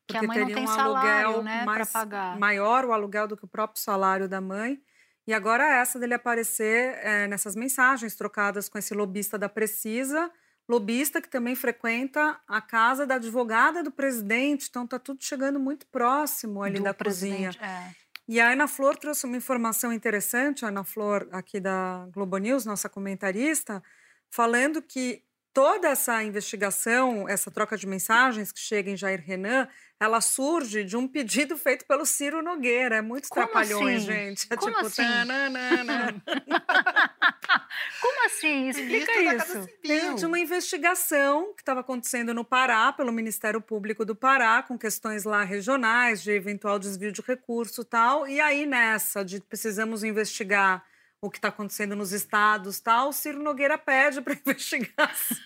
Que 0.07 0.17
a 0.17 0.21
porque 0.21 0.27
mãe 0.29 0.39
não 0.39 0.47
teria 0.47 0.55
tem 0.55 0.65
um 0.65 0.67
salário, 0.75 1.27
aluguel 1.27 1.43
né, 1.43 1.65
mais 1.65 1.91
pagar. 1.93 2.39
maior 2.39 2.85
o 2.85 2.93
aluguel 2.93 3.27
do 3.27 3.37
que 3.37 3.45
o 3.45 3.49
próprio 3.49 3.83
salário 3.83 4.29
da 4.29 4.41
mãe. 4.41 4.81
E 5.29 5.35
agora 5.35 5.63
essa 5.75 5.99
dele 5.99 6.15
aparecer 6.15 6.99
eh, 7.03 7.27
nessas 7.27 7.55
mensagens 7.55 8.17
trocadas 8.17 8.67
com 8.67 8.79
esse 8.79 8.95
lobista 8.95 9.37
da 9.39 9.47
Precisa, 9.47 10.31
lobista 10.67 11.21
que 11.21 11.29
também 11.29 11.55
frequenta 11.55 12.41
a 12.49 12.63
casa 12.63 13.07
da 13.07 13.17
advogada 13.17 13.83
do 13.83 13.91
presidente, 13.91 14.69
então 14.71 14.87
tá 14.87 14.99
tudo 14.99 15.23
chegando 15.23 15.61
muito 15.61 15.87
próximo 15.89 16.63
ali 16.63 16.79
do 16.79 16.85
da 16.85 16.95
cozinha. 16.95 17.51
é. 17.61 17.93
E 18.27 18.41
a 18.41 18.53
Ana 18.53 18.67
Flor 18.67 18.97
trouxe 18.97 19.27
uma 19.27 19.37
informação 19.37 19.93
interessante, 19.93 20.65
a 20.65 20.69
Ana 20.69 20.83
Flor, 20.83 21.29
aqui 21.31 21.61
da 21.61 22.09
Globo 22.11 22.39
News, 22.39 22.65
nossa 22.65 22.89
comentarista, 22.89 23.83
falando 24.31 24.81
que 24.81 25.23
toda 25.59 25.89
essa 25.89 26.23
investigação, 26.23 27.29
essa 27.29 27.51
troca 27.51 27.77
de 27.77 27.85
mensagens 27.85 28.53
que 28.53 28.61
chega 28.61 28.93
em 28.93 28.97
Jair 28.97 29.21
Renan, 29.21 29.67
ela 29.99 30.21
surge 30.21 30.85
de 30.85 30.97
um 30.97 31.09
pedido 31.09 31.57
feito 31.57 31.85
pelo 31.85 32.07
Ciro 32.07 32.41
Nogueira. 32.41 32.95
É 32.95 33.03
muito 33.03 33.29
Como 33.29 33.45
trapalhões, 33.45 34.05
assim? 34.05 34.07
gente. 34.07 34.47
É 34.49 34.57
Como 34.57 34.73
tipo, 34.73 34.87
assim? 34.87 35.03
tananana. 35.03 36.15
Como 38.01 38.27
assim? 38.27 38.69
Explica 38.69 39.21
isso. 39.21 39.69
Tem 39.83 40.15
de 40.15 40.25
uma 40.25 40.39
investigação 40.39 41.53
que 41.55 41.63
estava 41.63 41.81
acontecendo 41.81 42.33
no 42.33 42.45
Pará, 42.45 42.93
pelo 42.93 43.11
Ministério 43.13 43.61
Público 43.61 44.05
do 44.05 44.15
Pará, 44.15 44.63
com 44.63 44.79
questões 44.79 45.25
lá 45.25 45.43
regionais, 45.43 46.23
de 46.23 46.31
eventual 46.31 46.79
desvio 46.79 47.11
de 47.11 47.21
recurso 47.21 47.81
e 47.81 47.85
tal. 47.85 48.29
E 48.29 48.41
aí, 48.41 48.65
nessa, 48.65 49.25
de 49.25 49.41
precisamos 49.41 50.05
investigar 50.05 50.85
o 51.21 51.29
que 51.31 51.39
está 51.39 51.49
acontecendo 51.49 51.97
nos 51.97 52.13
estados 52.13 52.79
tal, 52.81 53.13
Ciro 53.13 53.43
Nogueira 53.43 53.77
pede 53.77 54.21
para 54.21 54.35
investigação 54.39 55.37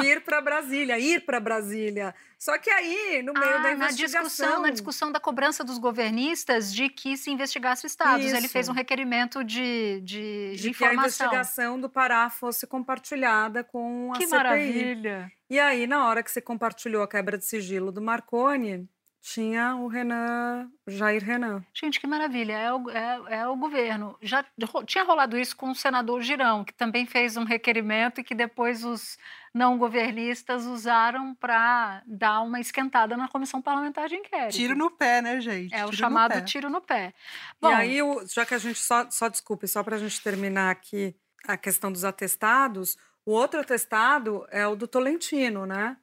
vir 0.00 0.22
para 0.22 0.40
Brasília, 0.40 0.98
ir 0.98 1.24
para 1.24 1.40
Brasília. 1.40 2.14
Só 2.38 2.56
que 2.58 2.70
aí, 2.70 3.22
no 3.22 3.32
meio 3.32 3.46
Ah, 3.46 3.58
da 3.58 3.62
na 3.62 3.72
investigação... 3.72 4.22
discussão, 4.22 4.62
na 4.62 4.70
discussão 4.70 5.10
da 5.12 5.18
cobrança 5.18 5.64
dos 5.64 5.78
governistas 5.78 6.72
de 6.72 6.88
que 6.88 7.16
se 7.16 7.30
investigasse 7.30 7.86
estados. 7.86 8.26
Ele 8.26 8.38
Isso. 8.40 8.48
fez 8.50 8.68
um 8.68 8.72
requerimento 8.72 9.42
de, 9.42 10.00
de, 10.02 10.54
de 10.56 10.70
que 10.74 10.84
a 10.84 10.92
informação. 10.92 11.26
investigação 11.26 11.80
do 11.80 11.88
Pará 11.88 12.28
fosse 12.30 12.66
compartilhada 12.66 13.64
com 13.64 14.12
a 14.12 14.16
Que 14.18 14.26
CPI. 14.26 14.36
maravilha. 14.36 15.32
E 15.48 15.58
aí, 15.58 15.86
na 15.86 16.06
hora 16.06 16.22
que 16.22 16.30
você 16.30 16.40
compartilhou 16.40 17.02
a 17.02 17.08
quebra 17.08 17.38
de 17.38 17.44
sigilo 17.44 17.90
do 17.90 18.02
Marconi, 18.02 18.88
tinha 19.34 19.74
o 19.74 19.88
Renan, 19.88 20.70
Jair 20.86 21.20
Renan. 21.24 21.64
Gente, 21.74 21.98
que 21.98 22.06
maravilha. 22.06 22.52
É 22.52 22.72
o, 22.72 22.88
é, 22.88 23.20
é 23.40 23.48
o 23.48 23.56
governo. 23.56 24.16
Já 24.22 24.44
ro- 24.72 24.84
tinha 24.84 25.02
rolado 25.02 25.36
isso 25.36 25.56
com 25.56 25.70
o 25.70 25.74
senador 25.74 26.22
Girão, 26.22 26.64
que 26.64 26.72
também 26.72 27.06
fez 27.06 27.36
um 27.36 27.42
requerimento 27.42 28.20
e 28.20 28.24
que 28.24 28.36
depois 28.36 28.84
os 28.84 29.18
não 29.52 29.78
governistas 29.78 30.64
usaram 30.64 31.34
para 31.34 32.02
dar 32.06 32.40
uma 32.42 32.60
esquentada 32.60 33.16
na 33.16 33.26
comissão 33.26 33.60
parlamentar 33.60 34.08
de 34.08 34.14
inquérito. 34.14 34.54
Tiro 34.54 34.76
no 34.76 34.92
pé, 34.92 35.20
né, 35.20 35.40
gente? 35.40 35.74
É 35.74 35.78
o 35.84 35.90
Tiro 35.90 35.90
no 35.90 35.96
chamado 35.98 36.32
pé. 36.32 36.40
tiro 36.42 36.70
no 36.70 36.80
pé. 36.80 37.12
e 37.60 37.66
aí, 37.66 38.02
o- 38.02 38.24
já 38.28 38.46
que 38.46 38.54
a 38.54 38.58
gente 38.58 38.78
só, 38.78 39.10
só 39.10 39.28
desculpe, 39.28 39.66
só 39.66 39.82
para 39.82 39.96
a 39.96 39.98
gente 39.98 40.22
terminar 40.22 40.70
aqui 40.70 41.16
a 41.48 41.56
questão 41.56 41.90
dos 41.90 42.04
atestados, 42.04 42.96
o 43.24 43.32
outro 43.32 43.58
atestado 43.60 44.46
é 44.52 44.64
o 44.68 44.76
do 44.76 44.86
Tolentino, 44.86 45.66
né? 45.66 45.96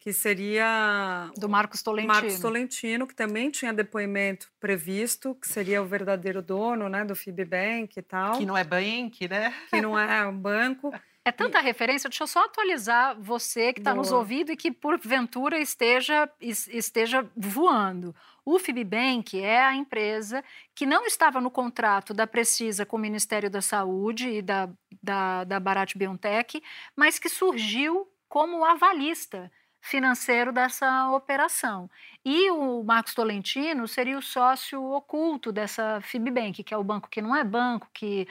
Que 0.00 0.12
seria 0.14 1.30
do 1.36 1.48
Marcos 1.48 1.82
Tolentino. 1.82 2.12
Marcos 2.14 2.40
Tolentino, 2.40 3.06
que 3.06 3.14
também 3.14 3.50
tinha 3.50 3.72
depoimento 3.72 4.48
previsto, 4.58 5.34
que 5.34 5.46
seria 5.46 5.82
o 5.82 5.86
verdadeiro 5.86 6.40
dono 6.40 6.88
né, 6.88 7.04
do 7.04 7.14
Fibbank 7.14 7.98
e 7.98 8.02
tal, 8.02 8.38
Que 8.38 8.46
não 8.46 8.56
é 8.56 8.64
bank, 8.64 9.28
né? 9.28 9.54
que 9.68 9.80
não 9.80 9.98
é 9.98 10.26
um 10.26 10.36
banco. 10.36 10.92
É 11.22 11.30
tanta 11.30 11.60
referência, 11.60 12.08
deixa 12.08 12.22
eu 12.22 12.26
só 12.26 12.46
atualizar 12.46 13.14
você 13.20 13.74
que 13.74 13.80
está 13.80 13.94
nos 13.94 14.10
ouvindo 14.10 14.52
e 14.52 14.56
que 14.56 14.72
porventura 14.72 15.58
esteja, 15.60 16.26
es- 16.40 16.66
esteja 16.68 17.30
voando. 17.36 18.16
O 18.42 18.58
Fibbank 18.58 19.38
é 19.38 19.60
a 19.60 19.74
empresa 19.76 20.42
que 20.74 20.86
não 20.86 21.04
estava 21.04 21.38
no 21.38 21.50
contrato 21.50 22.14
da 22.14 22.26
Precisa 22.26 22.86
com 22.86 22.96
o 22.96 22.98
Ministério 22.98 23.50
da 23.50 23.60
Saúde 23.60 24.30
e 24.30 24.40
da, 24.40 24.70
da, 25.02 25.44
da 25.44 25.60
Barat 25.60 25.94
Biotech, 25.94 26.62
mas 26.96 27.18
que 27.18 27.28
surgiu 27.28 28.08
como 28.26 28.64
avalista 28.64 29.52
financeiro 29.80 30.52
dessa 30.52 31.10
operação. 31.10 31.90
E 32.24 32.50
o 32.50 32.82
Marcos 32.82 33.14
Tolentino 33.14 33.88
seria 33.88 34.18
o 34.18 34.22
sócio 34.22 34.82
oculto 34.92 35.50
dessa 35.50 36.00
Fibbank, 36.02 36.62
que 36.62 36.74
é 36.74 36.76
o 36.76 36.84
banco 36.84 37.08
que 37.08 37.22
não 37.22 37.34
é 37.34 37.42
banco, 37.42 37.88
que 37.92 38.26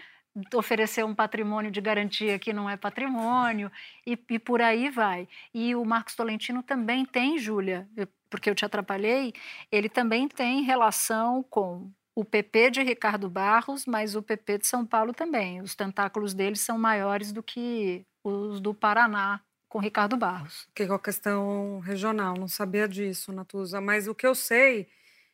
oferecer 0.53 1.03
um 1.03 1.15
patrimônio 1.15 1.71
de 1.71 1.81
garantia 1.81 2.37
que 2.39 2.53
não 2.53 2.69
é 2.69 2.77
patrimônio, 2.77 3.71
e, 4.05 4.17
e 4.29 4.39
por 4.39 4.61
aí 4.61 4.89
vai. 4.89 5.27
E 5.53 5.75
o 5.75 5.83
Marcos 5.83 6.15
Tolentino 6.15 6.61
também 6.61 7.05
tem, 7.05 7.37
Júlia, 7.37 7.87
porque 8.29 8.49
eu 8.49 8.55
te 8.55 8.63
atrapalhei, 8.65 9.33
ele 9.71 9.89
também 9.89 10.27
tem 10.27 10.61
relação 10.61 11.43
com 11.49 11.91
o 12.15 12.23
PP 12.23 12.71
de 12.71 12.83
Ricardo 12.83 13.29
Barros, 13.29 13.85
mas 13.85 14.15
o 14.15 14.21
PP 14.21 14.59
de 14.59 14.67
São 14.67 14.85
Paulo 14.85 15.13
também. 15.13 15.61
Os 15.61 15.75
tentáculos 15.75 16.33
dele 16.33 16.55
são 16.55 16.77
maiores 16.77 17.31
do 17.31 17.41
que 17.41 18.05
os 18.23 18.59
do 18.59 18.73
Paraná 18.73 19.41
com 19.69 19.79
Ricardo 19.79 20.17
Barros. 20.17 20.67
que 20.75 20.83
é 20.83 20.91
a 20.91 20.99
questão 20.99 21.79
regional, 21.79 22.35
não 22.37 22.47
sabia 22.47 22.87
disso, 22.87 23.31
Natuza. 23.31 23.79
Mas 23.79 24.07
o 24.07 24.15
que 24.15 24.25
eu 24.27 24.35
sei 24.35 24.87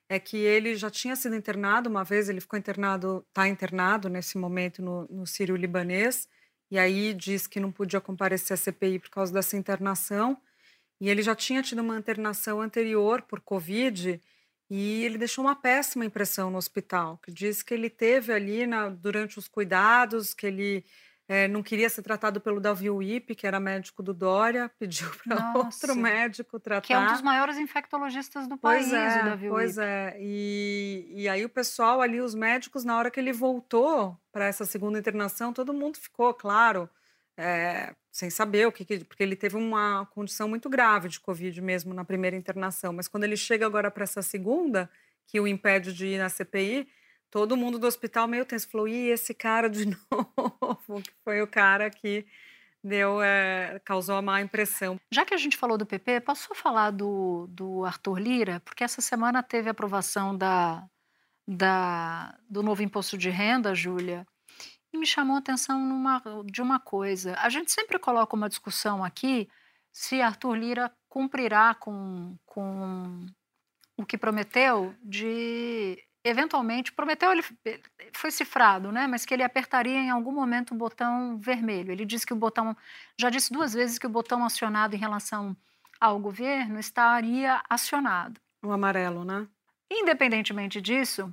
é 0.10 0.19
que 0.19 0.38
ele 0.38 0.76
já 0.76 0.89
tinha 0.91 1.15
sido 1.15 1.36
internado 1.36 1.89
uma 1.89 2.04
vez, 2.04 2.30
ele 2.30 2.41
ficou 2.41 2.60
internado, 2.60 3.26
está 3.30 3.48
internado 3.48 4.10
nesse 4.10 4.38
momento 4.38 4.82
no, 4.82 5.08
no 5.10 5.26
Sírio 5.26 5.56
Libanês, 5.56 6.28
e 6.69 6.78
aí 6.78 7.13
diz 7.13 7.48
que 7.48 7.60
não 7.60 7.71
podia 7.71 8.02
comparecer 8.02 8.54
à 8.54 8.58
CPI 8.58 9.00
por 9.00 9.10
causa 9.10 9.34
dessa 9.34 9.58
internação. 9.58 10.38
E 11.00 11.10
ele 11.10 11.21
já 11.21 11.36
tinha 11.36 11.62
tido 11.62 11.80
uma 11.82 11.98
internação 11.98 12.62
anterior 12.62 13.21
por 13.24 13.41
Covid, 13.41 14.21
e 14.69 15.04
ele 15.04 15.17
deixou 15.17 15.43
uma 15.45 15.56
péssima 15.56 16.06
impressão 16.06 16.50
no 16.50 16.58
hospital, 16.58 17.19
que 17.19 17.32
diz 17.32 17.62
que 17.62 17.74
ele 17.74 17.89
teve 17.89 18.34
ali 18.34 18.65
na- 18.65 18.89
durante 18.89 19.38
os 19.39 19.48
cuidados, 19.48 20.34
que 20.34 20.48
ele 20.48 20.86
eh, 21.27 21.47
não 21.47 21.63
queria 21.63 21.89
ser 21.89 22.01
tratado 22.03 22.39
pelo 22.39 22.59
Davi 22.59 22.89
Uip, 22.89 23.35
que 23.35 23.47
era 23.47 23.59
médico 23.59 24.03
do 24.03 24.13
Dória, 24.13 24.69
pediu 24.79 25.09
para 25.23 25.57
outro 25.57 25.95
médico 25.95 26.59
tratar. 26.59 26.85
Que 26.88 26.93
é 26.93 26.99
um 26.99 27.05
dos 27.05 27.21
maiores 27.21 27.57
infectologistas 27.57 28.47
do 28.47 28.57
país, 28.57 28.88
Pois 28.88 28.93
é, 28.93 29.21
o 29.21 29.25
Davi 29.25 29.47
pois 29.49 29.77
é. 29.77 30.17
E, 30.19 31.07
e 31.15 31.29
aí 31.29 31.43
o 31.45 31.49
pessoal 31.49 32.01
ali, 32.01 32.19
os 32.21 32.35
médicos, 32.35 32.83
na 32.83 32.97
hora 32.97 33.09
que 33.11 33.19
ele 33.19 33.33
voltou 33.33 34.17
para 34.31 34.45
essa 34.45 34.65
segunda 34.65 34.99
internação, 34.99 35.53
todo 35.53 35.73
mundo 35.73 35.97
ficou, 35.97 36.33
claro, 36.33 36.89
é, 37.38 37.95
sem 38.11 38.29
saber 38.29 38.67
o 38.67 38.71
que, 38.71 38.85
que- 38.85 39.03
porque 39.05 39.23
ele 39.23 39.35
teve 39.35 39.57
uma 39.57 40.05
condição 40.07 40.47
muito 40.47 40.69
grave 40.69 41.09
de 41.09 41.19
Covid 41.19 41.61
mesmo 41.61 41.93
na 41.93 42.05
primeira 42.05 42.35
internação. 42.35 42.93
Mas 42.93 43.07
quando 43.07 43.23
ele 43.23 43.38
chega 43.38 43.65
agora 43.65 43.91
para 43.91 44.03
essa 44.03 44.21
segunda, 44.21 44.89
que 45.27 45.39
o 45.39 45.47
impede 45.47 45.93
de 45.93 46.07
ir 46.07 46.17
na 46.19 46.29
CPI, 46.29 46.88
todo 47.36 47.58
mundo 47.58 47.78
do 47.78 47.86
hospital 47.86 48.30
meio 48.30 48.45
tenso 48.45 48.69
falou: 48.69 48.88
e 48.88 49.10
esse 49.10 49.34
cara 49.34 49.69
de 49.69 49.86
novo, 50.10 51.02
que 51.02 51.12
foi 51.21 51.41
o 51.41 51.48
cara 51.48 51.89
que 51.89 52.26
deu, 52.82 53.21
é, 53.21 53.78
causou 53.84 54.15
uma 54.15 54.21
má 54.21 54.41
impressão. 54.41 54.95
Já 55.12 55.26
que 55.26 55.34
a 55.34 55.38
gente 55.38 55.58
falou 55.58 55.78
do 55.78 55.86
PP, 55.86 56.21
posso 56.21 56.48
só 56.48 56.56
falar 56.56 56.91
do, 56.91 57.45
do 57.50 57.84
Arthur 57.84 58.19
Lira? 58.19 58.62
Porque 58.62 58.86
essa 58.86 59.02
semana 59.02 59.43
teve 59.43 59.67
a 59.67 59.71
aprovação 59.71 60.38
da, 60.38 60.88
da, 61.45 62.34
do 62.50 62.63
novo 62.63 62.82
imposto 62.82 63.17
de 63.17 63.30
renda, 63.30 63.76
Júlia, 63.76 64.26
e 64.93 64.98
me 64.98 65.06
chamou 65.06 65.36
a 65.36 65.39
atenção 65.39 65.78
numa, 65.78 66.24
de 66.45 66.62
uma 66.62 66.80
coisa. 66.80 67.36
A 67.39 67.50
gente 67.50 67.69
sempre 67.69 68.00
coloca 68.00 68.34
uma 68.34 68.48
discussão 68.48 69.04
aqui 69.04 69.50
se 69.91 70.21
Arthur 70.21 70.56
Lira 70.56 70.89
cumprirá 71.10 71.76
com, 71.76 72.38
com 72.45 73.26
o 73.98 74.06
que 74.06 74.17
prometeu 74.17 74.95
de 75.04 76.02
eventualmente 76.25 76.91
prometeu 76.91 77.31
ele 77.31 77.43
foi 78.11 78.31
cifrado, 78.31 78.91
né? 78.91 79.05
Mas 79.05 79.23
que 79.25 79.33
ele 79.33 79.43
apertaria 79.43 79.99
em 79.99 80.09
algum 80.09 80.31
momento 80.31 80.71
o 80.71 80.77
botão 80.77 81.38
vermelho. 81.38 81.91
Ele 81.91 82.03
disse 82.03 82.25
que 82.25 82.33
o 82.33 82.35
botão 82.35 82.75
já 83.15 83.29
disse 83.29 83.53
duas 83.53 83.73
vezes 83.73 83.99
que 83.99 84.07
o 84.07 84.09
botão 84.09 84.43
acionado 84.43 84.95
em 84.95 84.99
relação 84.99 85.55
ao 86.01 86.19
governo 86.19 86.79
estaria 86.79 87.61
acionado. 87.69 88.41
O 88.63 88.71
amarelo, 88.71 89.23
né? 89.23 89.47
Independentemente 89.89 90.81
disso, 90.81 91.31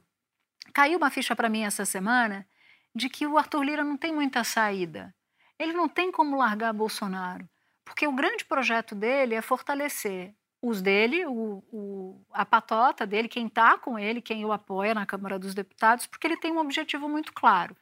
caiu 0.75 0.99
uma 0.99 1.11
ficha 1.11 1.35
para 1.35 1.49
mim 1.49 1.63
essa 1.63 1.87
semana 1.87 2.47
de 2.95 3.09
que 3.09 3.27
o 3.27 3.39
Arthur 3.39 3.63
Lira 3.63 3.83
não 3.83 3.97
tem 3.97 4.13
muita 4.13 4.45
saída. 4.45 5.15
Ele 5.59 5.73
não 5.73 5.89
tem 5.89 6.13
como 6.13 6.37
largar 6.37 6.75
Bolsonaro, 6.75 7.49
porque 7.83 8.07
o 8.07 8.13
grande 8.13 8.45
projeto 8.45 8.95
dele 8.95 9.35
é 9.35 9.41
fortalecer 9.41 10.35
os 10.63 10.81
dele, 10.81 11.27
o, 11.27 11.63
o, 11.73 12.25
a 12.33 12.47
patota 12.47 13.05
dele, 13.05 13.29
quem 13.29 13.49
está 13.49 13.77
com 13.77 13.99
ele, 13.99 14.23
quem 14.23 14.45
o 14.45 14.53
apoia 14.53 14.95
na 14.95 15.05
Câmara 15.05 15.37
dos 15.37 15.55
Deputados, 15.55 16.07
porque 16.07 16.25
ele 16.25 16.37
tem 16.37 16.53
um 16.53 16.59
objetivo 16.59 17.09
muito 17.09 17.33
claro. 17.33 17.77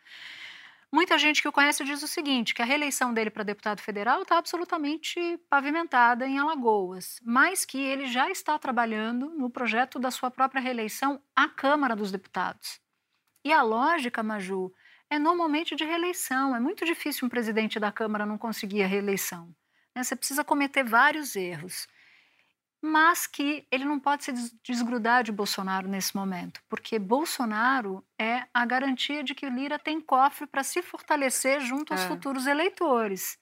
Muita 0.91 1.19
gente 1.19 1.41
que 1.41 1.47
o 1.47 1.53
conhece 1.53 1.85
diz 1.85 2.03
o 2.03 2.09
seguinte, 2.09 2.55
que 2.55 2.63
a 2.63 2.65
reeleição 2.65 3.15
dele 3.15 3.31
para 3.31 3.45
deputado 3.45 3.81
federal 3.81 4.23
está 4.23 4.39
absolutamente 4.39 5.39
pavimentada 5.49 6.27
em 6.27 6.39
Alagoas, 6.39 7.21
mas 7.23 7.65
que 7.65 7.79
ele 7.79 8.07
já 8.07 8.29
está 8.31 8.59
trabalhando 8.59 9.31
no 9.31 9.51
projeto 9.51 10.01
da 10.01 10.11
sua 10.11 10.31
própria 10.31 10.61
reeleição 10.61 11.23
à 11.37 11.47
Câmara 11.47 11.95
dos 11.95 12.11
Deputados. 12.11 12.81
E 13.45 13.53
a 13.53 13.63
lógica, 13.63 14.23
Maju, 14.23 14.73
é 15.09 15.19
normalmente 15.19 15.77
de 15.77 15.85
reeleição. 15.85 16.57
É 16.57 16.61
muito 16.61 16.85
difícil 16.85 17.27
um 17.27 17.31
presidente 17.31 17.79
da 17.79 17.93
Câmara 17.93 18.27
não 18.27 18.39
conseguir 18.39 18.83
a 18.83 18.87
reeleição. 18.87 19.55
Né? 19.95 20.03
Você 20.03 20.17
precisa 20.17 20.43
cometer 20.43 20.83
vários 20.83 21.37
erros 21.37 21.87
mas 22.83 23.27
que 23.27 23.67
ele 23.71 23.85
não 23.85 24.01
pode 24.01 24.25
se 24.25 24.33
desgrudar 24.63 25.23
de 25.23 25.31
Bolsonaro 25.31 25.87
nesse 25.87 26.17
momento, 26.17 26.63
porque 26.69 26.99
Bolsonaro 26.99 28.05
é 28.19 28.47
a 28.55 28.65
garantia 28.65 29.23
de 29.23 29.35
que 29.35 29.47
o 29.47 29.51
Lira 29.51 29.79
tem 29.79 30.01
cofre 30.01 30.47
para 30.47 30.63
se 30.63 30.81
fortalecer 30.81 31.61
junto 31.61 31.93
aos 31.93 32.03
é. 32.03 32.09
futuros 32.09 32.47
eleitores. 32.47 33.39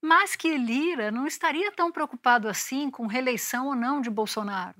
Mas 0.00 0.36
que 0.36 0.56
Lira 0.56 1.10
não 1.10 1.26
estaria 1.26 1.72
tão 1.72 1.90
preocupado 1.90 2.48
assim 2.48 2.90
com 2.90 3.06
reeleição 3.06 3.68
ou 3.68 3.74
não 3.74 4.00
de 4.00 4.10
Bolsonaro. 4.10 4.76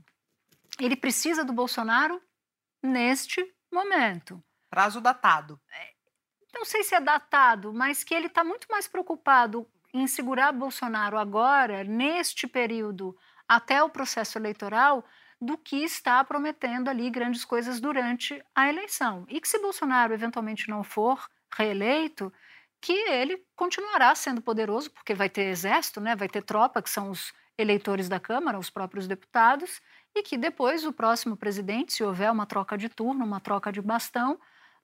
Ele 0.78 0.94
precisa 0.94 1.44
do 1.44 1.52
Bolsonaro 1.52 2.22
neste 2.82 3.44
momento. 3.72 4.42
Prazo 4.70 5.00
datado. 5.00 5.58
É, 5.72 5.92
não 6.54 6.64
sei 6.64 6.84
se 6.84 6.94
é 6.94 7.00
datado, 7.00 7.72
mas 7.72 8.04
que 8.04 8.14
ele 8.14 8.26
está 8.26 8.44
muito 8.44 8.68
mais 8.70 8.86
preocupado 8.86 9.66
em 9.92 10.06
segurar 10.06 10.52
Bolsonaro 10.52 11.18
agora, 11.18 11.82
neste 11.82 12.46
período 12.46 13.16
até 13.48 13.82
o 13.82 13.88
processo 13.88 14.38
eleitoral 14.38 15.04
do 15.40 15.56
que 15.56 15.84
está 15.84 16.22
prometendo 16.24 16.88
ali 16.88 17.08
grandes 17.10 17.44
coisas 17.44 17.80
durante 17.80 18.42
a 18.54 18.68
eleição. 18.68 19.24
E 19.28 19.40
que 19.40 19.48
se 19.48 19.58
Bolsonaro 19.60 20.12
eventualmente 20.12 20.68
não 20.68 20.82
for 20.82 21.28
reeleito, 21.56 22.32
que 22.80 22.92
ele 22.92 23.44
continuará 23.56 24.14
sendo 24.14 24.42
poderoso, 24.42 24.90
porque 24.90 25.14
vai 25.14 25.28
ter 25.28 25.44
exército, 25.48 26.00
né? 26.00 26.14
vai 26.14 26.28
ter 26.28 26.42
tropa, 26.42 26.82
que 26.82 26.90
são 26.90 27.10
os 27.10 27.32
eleitores 27.56 28.08
da 28.08 28.20
Câmara, 28.20 28.58
os 28.58 28.70
próprios 28.70 29.06
deputados, 29.06 29.80
e 30.14 30.22
que 30.22 30.36
depois 30.36 30.84
o 30.84 30.92
próximo 30.92 31.36
presidente, 31.36 31.92
se 31.92 32.04
houver 32.04 32.30
uma 32.30 32.46
troca 32.46 32.78
de 32.78 32.88
turno, 32.88 33.24
uma 33.24 33.40
troca 33.40 33.72
de 33.72 33.80
bastão, 33.80 34.38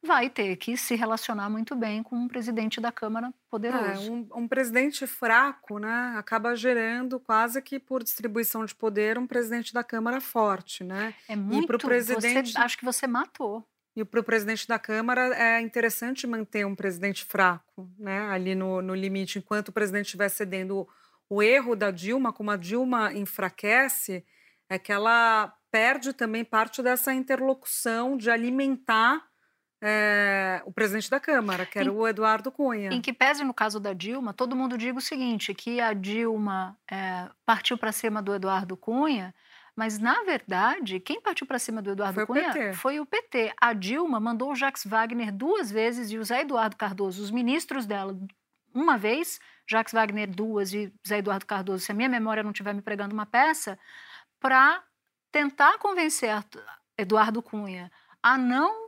vai 0.04 0.30
ter 0.30 0.56
que 0.56 0.76
se 0.76 0.94
relacionar 0.94 1.48
muito 1.50 1.74
bem 1.74 2.02
com 2.02 2.16
um 2.16 2.28
presidente 2.28 2.80
da 2.80 2.92
Câmara 2.92 3.32
poderoso. 3.50 4.08
É, 4.08 4.10
um, 4.10 4.28
um, 4.34 4.48
presidente 4.48 5.06
fraco, 5.06 5.78
né, 5.78 6.14
acaba 6.16 6.54
gerando 6.54 7.18
quase 7.18 7.60
que 7.60 7.78
por 7.78 8.02
distribuição 8.02 8.64
de 8.64 8.74
poder 8.74 9.18
um 9.18 9.26
presidente 9.26 9.72
da 9.72 9.82
Câmara 9.82 10.20
forte, 10.20 10.84
né? 10.84 11.14
É 11.28 11.34
muito. 11.34 11.74
E 11.74 11.78
presidente, 11.78 12.52
você, 12.52 12.58
acho 12.58 12.78
que 12.78 12.84
você 12.84 13.06
matou. 13.06 13.66
E 13.96 14.04
para 14.04 14.20
o 14.20 14.24
presidente 14.24 14.66
da 14.66 14.78
Câmara 14.78 15.34
é 15.34 15.60
interessante 15.60 16.26
manter 16.26 16.66
um 16.66 16.74
presidente 16.74 17.24
fraco, 17.24 17.88
né, 17.98 18.28
ali 18.30 18.54
no, 18.54 18.82
no 18.82 18.94
limite, 18.94 19.38
enquanto 19.38 19.68
o 19.68 19.72
presidente 19.72 20.06
estiver 20.06 20.28
cedendo. 20.28 20.78
O, 20.78 20.88
o 21.36 21.42
erro 21.42 21.74
da 21.74 21.90
Dilma, 21.90 22.32
como 22.32 22.50
a 22.50 22.56
Dilma 22.56 23.12
enfraquece, 23.12 24.24
é 24.68 24.78
que 24.78 24.92
ela 24.92 25.54
perde 25.70 26.12
também 26.12 26.44
parte 26.44 26.82
dessa 26.82 27.12
interlocução 27.12 28.16
de 28.16 28.30
alimentar 28.30 29.24
é, 29.86 30.62
o 30.64 30.72
presidente 30.72 31.10
da 31.10 31.20
Câmara, 31.20 31.66
que 31.66 31.78
era 31.78 31.88
em, 31.88 31.92
o 31.92 32.08
Eduardo 32.08 32.50
Cunha. 32.50 32.90
Em 32.90 33.02
que 33.02 33.12
pese 33.12 33.44
no 33.44 33.52
caso 33.52 33.78
da 33.78 33.92
Dilma, 33.92 34.32
todo 34.32 34.56
mundo 34.56 34.78
diga 34.78 34.96
o 34.96 35.02
seguinte, 35.02 35.52
que 35.52 35.78
a 35.78 35.92
Dilma 35.92 36.74
é, 36.90 37.28
partiu 37.44 37.76
para 37.76 37.92
cima 37.92 38.22
do 38.22 38.34
Eduardo 38.34 38.78
Cunha, 38.78 39.34
mas, 39.76 39.98
na 39.98 40.22
verdade, 40.22 41.00
quem 41.00 41.20
partiu 41.20 41.46
para 41.46 41.58
cima 41.58 41.82
do 41.82 41.90
Eduardo 41.90 42.14
foi 42.14 42.26
Cunha 42.26 42.48
o 42.48 42.52
PT. 42.52 42.72
foi 42.72 43.00
o 43.00 43.04
PT. 43.04 43.52
A 43.60 43.74
Dilma 43.74 44.18
mandou 44.18 44.52
o 44.52 44.54
Jacques 44.54 44.86
Wagner 44.86 45.30
duas 45.30 45.70
vezes 45.70 46.10
e 46.10 46.16
o 46.16 46.24
Zé 46.24 46.40
Eduardo 46.40 46.76
Cardoso, 46.76 47.22
os 47.22 47.30
ministros 47.30 47.84
dela, 47.84 48.16
uma 48.72 48.96
vez, 48.96 49.38
Jacques 49.68 49.92
Wagner 49.92 50.30
duas 50.30 50.72
e 50.72 50.90
Zé 51.06 51.18
Eduardo 51.18 51.44
Cardoso, 51.44 51.84
se 51.84 51.92
a 51.92 51.94
minha 51.94 52.08
memória 52.08 52.42
não 52.42 52.52
estiver 52.52 52.72
me 52.72 52.80
pregando 52.80 53.12
uma 53.12 53.26
peça, 53.26 53.78
para 54.40 54.82
tentar 55.30 55.76
convencer 55.78 56.30
Eduardo 56.96 57.42
Cunha 57.42 57.92
a 58.22 58.38
não 58.38 58.83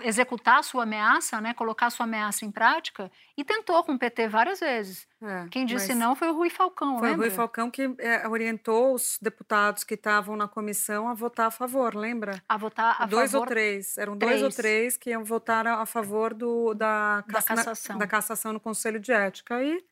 executar 0.00 0.58
a 0.58 0.62
sua 0.62 0.82
ameaça, 0.82 1.40
né, 1.40 1.54
colocar 1.54 1.86
a 1.86 1.90
sua 1.90 2.04
ameaça 2.04 2.44
em 2.44 2.50
prática, 2.50 3.10
e 3.36 3.44
tentou 3.44 3.82
com 3.84 3.92
o 3.92 3.98
PT 3.98 4.28
várias 4.28 4.60
vezes. 4.60 5.06
É, 5.22 5.46
Quem 5.50 5.64
disse 5.64 5.94
não 5.94 6.16
foi 6.16 6.28
o 6.28 6.34
Rui 6.34 6.50
Falcão, 6.50 6.98
Foi 6.98 7.08
lembra? 7.10 7.26
o 7.26 7.28
Rui 7.28 7.36
Falcão 7.36 7.70
que 7.70 7.94
é, 7.98 8.26
orientou 8.28 8.94
os 8.94 9.18
deputados 9.22 9.84
que 9.84 9.94
estavam 9.94 10.36
na 10.36 10.48
comissão 10.48 11.08
a 11.08 11.14
votar 11.14 11.46
a 11.46 11.50
favor, 11.50 11.94
lembra? 11.94 12.42
A 12.48 12.56
votar 12.56 12.96
a 13.00 13.06
dois 13.06 13.30
favor... 13.30 13.46
ou 13.46 13.48
três, 13.48 13.96
eram 13.96 14.18
três. 14.18 14.40
dois 14.40 14.42
ou 14.42 14.50
três 14.50 14.96
que 14.96 15.10
iam 15.10 15.24
votar 15.24 15.66
a 15.66 15.86
favor 15.86 16.34
do, 16.34 16.74
da, 16.74 17.20
da 17.20 17.42
cassação. 17.42 17.98
da 17.98 18.06
cassação 18.06 18.52
no 18.52 18.60
Conselho 18.60 18.98
de 18.98 19.12
Ética. 19.12 19.62
E 19.62 19.84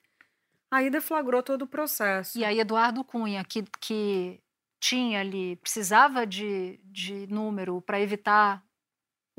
aí 0.70 0.90
deflagrou 0.90 1.42
todo 1.42 1.62
o 1.62 1.66
processo. 1.66 2.36
E 2.36 2.44
aí 2.44 2.58
Eduardo 2.58 3.04
Cunha, 3.04 3.44
que, 3.44 3.62
que 3.80 4.40
tinha 4.80 5.20
ali, 5.20 5.56
precisava 5.56 6.26
de, 6.26 6.80
de 6.84 7.26
número 7.28 7.80
para 7.80 8.00
evitar 8.00 8.62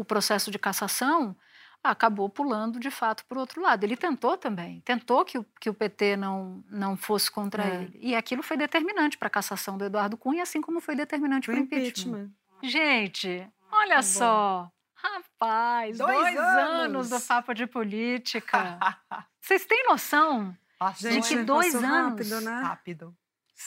o 0.03 0.05
processo 0.05 0.51
de 0.51 0.59
cassação, 0.59 1.35
acabou 1.83 2.29
pulando 2.29 2.79
de 2.79 2.91
fato 2.91 3.25
para 3.25 3.37
o 3.37 3.41
outro 3.41 3.61
lado. 3.61 3.83
Ele 3.83 3.97
tentou 3.97 4.37
também, 4.37 4.79
tentou 4.81 5.25
que 5.25 5.37
o, 5.37 5.45
que 5.59 5.69
o 5.69 5.73
PT 5.73 6.15
não, 6.15 6.63
não 6.69 6.95
fosse 6.95 7.29
contra 7.29 7.63
é. 7.63 7.75
ele. 7.75 7.99
E 8.01 8.15
aquilo 8.15 8.43
foi 8.43 8.55
determinante 8.55 9.17
para 9.17 9.27
a 9.27 9.31
cassação 9.31 9.77
do 9.77 9.85
Eduardo 9.85 10.15
Cunha, 10.15 10.43
assim 10.43 10.61
como 10.61 10.79
foi 10.79 10.95
determinante 10.95 11.47
para 11.47 11.55
o 11.55 11.59
impeachment. 11.59 12.19
impeachment. 12.19 12.31
Gente, 12.63 13.47
olha 13.71 13.97
tá 13.97 14.03
só. 14.03 14.71
Rapaz, 14.95 15.97
dois, 15.97 16.17
dois 16.17 16.37
anos. 16.37 17.09
anos 17.09 17.09
do 17.09 17.19
Papo 17.27 17.53
de 17.53 17.67
Política. 17.67 18.79
Vocês 19.41 19.65
têm 19.65 19.85
noção 19.89 20.55
Passou, 20.79 21.11
de 21.11 21.21
que 21.21 21.43
dois 21.43 21.75
anos... 21.75 22.29
Rápido, 22.29 22.41
né? 22.41 22.61
Rápido. 22.61 23.17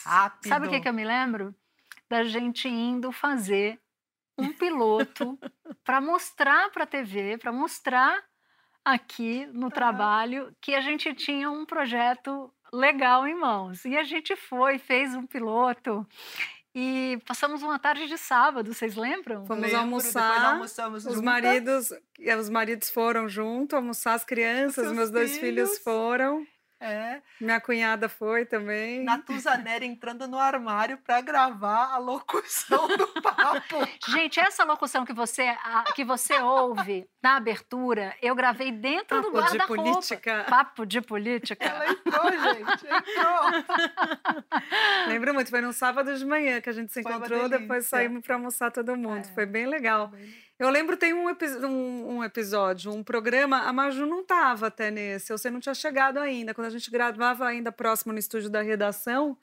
Rápido. 0.03 0.49
Sabe 0.49 0.67
o 0.67 0.69
que, 0.71 0.79
que 0.79 0.89
eu 0.89 0.93
me 0.93 1.05
lembro? 1.05 1.53
Da 2.09 2.23
gente 2.23 2.67
indo 2.67 3.11
fazer 3.11 3.79
um 4.37 4.53
piloto 4.53 5.37
para 5.83 5.99
mostrar 5.99 6.69
para 6.71 6.83
a 6.83 6.87
TV, 6.87 7.37
para 7.37 7.51
mostrar 7.51 8.23
aqui 8.83 9.45
no 9.47 9.69
trabalho 9.69 10.55
que 10.61 10.73
a 10.75 10.81
gente 10.81 11.13
tinha 11.13 11.49
um 11.49 11.65
projeto 11.65 12.53
legal 12.71 13.27
em 13.27 13.35
mãos. 13.35 13.83
E 13.85 13.97
a 13.97 14.03
gente 14.03 14.35
foi, 14.35 14.77
fez 14.77 15.15
um 15.15 15.25
piloto 15.25 16.07
e 16.79 17.19
passamos 17.25 17.63
uma 17.63 17.79
tarde 17.79 18.07
de 18.07 18.19
sábado, 18.19 18.71
vocês 18.71 18.95
lembram? 18.95 19.45
Fomos 19.47 19.63
Lembro, 19.63 19.79
almoçar. 19.79 20.61
os 20.61 21.03
juntas. 21.03 21.21
maridos, 21.21 21.93
os 22.39 22.49
maridos 22.49 22.89
foram 22.91 23.27
junto 23.27 23.75
almoçar 23.75 24.13
as 24.13 24.23
crianças, 24.23 24.91
meus 24.91 25.09
dois 25.09 25.39
filhos, 25.39 25.69
filhos 25.69 25.79
foram. 25.79 26.45
É. 26.79 27.21
Minha 27.41 27.59
cunhada 27.59 28.07
foi 28.07 28.45
também. 28.45 29.03
Natuzanera 29.03 29.83
entrando 29.83 30.27
no 30.27 30.37
armário 30.37 30.97
para 30.99 31.19
gravar 31.21 31.93
a 31.93 31.97
locução 31.97 32.87
do 32.87 33.07
papo. 33.21 33.77
Gente, 34.09 34.39
essa 34.39 34.63
locução 34.63 35.03
que 35.03 35.13
você, 35.13 35.43
a, 35.63 35.85
que 35.95 36.05
você 36.05 36.39
ouve 36.39 37.09
na 37.21 37.37
abertura, 37.37 38.15
eu 38.21 38.35
gravei 38.35 38.71
dentro 38.71 39.17
papo 39.17 39.31
do 39.31 39.37
guarda-roupa. 39.37 39.67
Papo 39.67 39.75
de 39.75 39.91
política. 39.91 40.45
Papo 40.47 40.85
de 40.85 41.01
política. 41.01 41.65
Ela 41.65 41.91
entrou, 41.91 42.31
gente, 42.31 42.85
entrou. 42.85 44.47
Lembro 45.07 45.33
muito, 45.33 45.49
foi 45.49 45.61
num 45.61 45.73
sábado 45.73 46.15
de 46.15 46.25
manhã 46.25 46.61
que 46.61 46.69
a 46.69 46.73
gente 46.73 46.93
se 46.93 47.01
foi 47.01 47.11
encontrou, 47.11 47.49
depois 47.49 47.87
saímos 47.87 48.21
para 48.21 48.35
almoçar 48.35 48.71
todo 48.71 48.95
mundo. 48.95 49.19
É. 49.19 49.33
Foi 49.33 49.45
bem 49.47 49.65
legal. 49.65 50.11
Eu 50.59 50.69
lembro, 50.69 50.97
tem 50.97 51.13
um, 51.13 51.29
epi- 51.29 51.45
um- 51.65 52.17
um 52.17 52.23
episódio, 52.23 52.91
um 52.91 53.03
programa, 53.03 53.61
a 53.61 53.71
Maju 53.73 54.05
não 54.07 54.21
estava 54.21 54.67
até 54.67 54.89
nesse, 54.89 55.31
você 55.31 55.51
não 55.51 55.59
tinha 55.59 55.75
chegado 55.75 56.17
ainda, 56.17 56.53
quando 56.53 56.65
a 56.67 56.71
gente 56.71 56.89
gravava 56.89 57.45
ainda 57.47 57.71
próximo 57.71 58.11
no 58.11 58.17
estúdio 58.19 58.49
da 58.49 58.61
redação, 58.61 59.37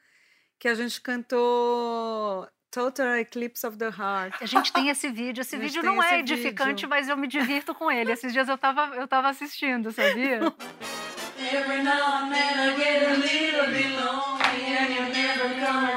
que 0.59 0.67
a 0.67 0.75
gente 0.75 1.01
cantou 1.01 2.49
Total 2.71 3.17
Eclipse 3.19 3.65
of 3.65 3.77
the 3.79 3.87
Heart. 3.87 4.35
A 4.43 4.47
gente 4.47 4.73
tem 4.73 4.89
esse 4.89 5.09
vídeo. 5.09 5.43
Esse 5.43 5.55
A 5.55 5.59
vídeo 5.61 5.83
não 5.85 6.03
é 6.03 6.19
edificante, 6.19 6.71
vídeo. 6.71 6.89
mas 6.89 7.09
eu 7.09 7.17
me 7.17 7.29
divirto 7.29 7.73
com 7.73 7.89
ele. 7.89 8.11
Esses 8.11 8.33
dias 8.33 8.49
eu 8.49 8.59
tava, 8.59 8.97
eu 8.97 9.07
tava 9.07 9.29
assistindo, 9.29 9.93
sabia? 9.93 10.41
Não 10.41 10.53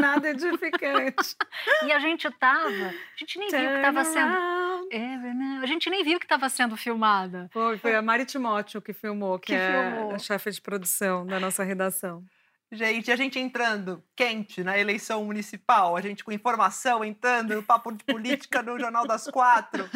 nada 0.00 0.28
edificante. 0.30 1.36
E 1.84 1.92
a 1.92 1.98
gente 1.98 2.30
tava. 2.32 2.68
A 2.68 3.16
gente 3.16 3.38
nem 3.38 3.48
viu 3.48 3.58
que 3.70 3.82
tava 3.82 4.04
sendo. 4.04 4.30
now- 4.30 5.62
A 5.62 5.66
gente 5.66 5.88
nem 5.90 6.02
viu 6.04 6.18
que 6.18 6.26
tava 6.26 6.48
sendo 6.48 6.76
filmada. 6.76 7.48
Foi, 7.52 7.78
foi 7.78 7.94
a 7.94 8.02
Mari 8.02 8.24
Timóteo 8.24 8.80
que 8.82 8.92
filmou, 8.92 9.38
que, 9.38 9.46
Que 9.48 9.54
é 9.54 9.90
filmou. 9.92 10.14
a 10.14 10.18
chefe 10.18 10.50
de 10.50 10.60
produção 10.60 11.26
da 11.26 11.38
nossa 11.38 11.62
redação. 11.62 12.24
Gente, 12.72 13.10
a 13.10 13.16
gente 13.16 13.36
entrando 13.38 14.00
quente 14.14 14.62
na 14.62 14.78
eleição 14.78 15.24
municipal, 15.24 15.96
a 15.96 16.00
gente 16.00 16.22
com 16.22 16.30
informação 16.30 17.04
entrando 17.04 17.54
no 17.54 17.62
papo 17.64 17.90
de 17.90 18.04
política 18.04 18.62
no 18.62 18.78
Jornal 18.78 19.06
das 19.08 19.26
Quatro. 19.28 19.88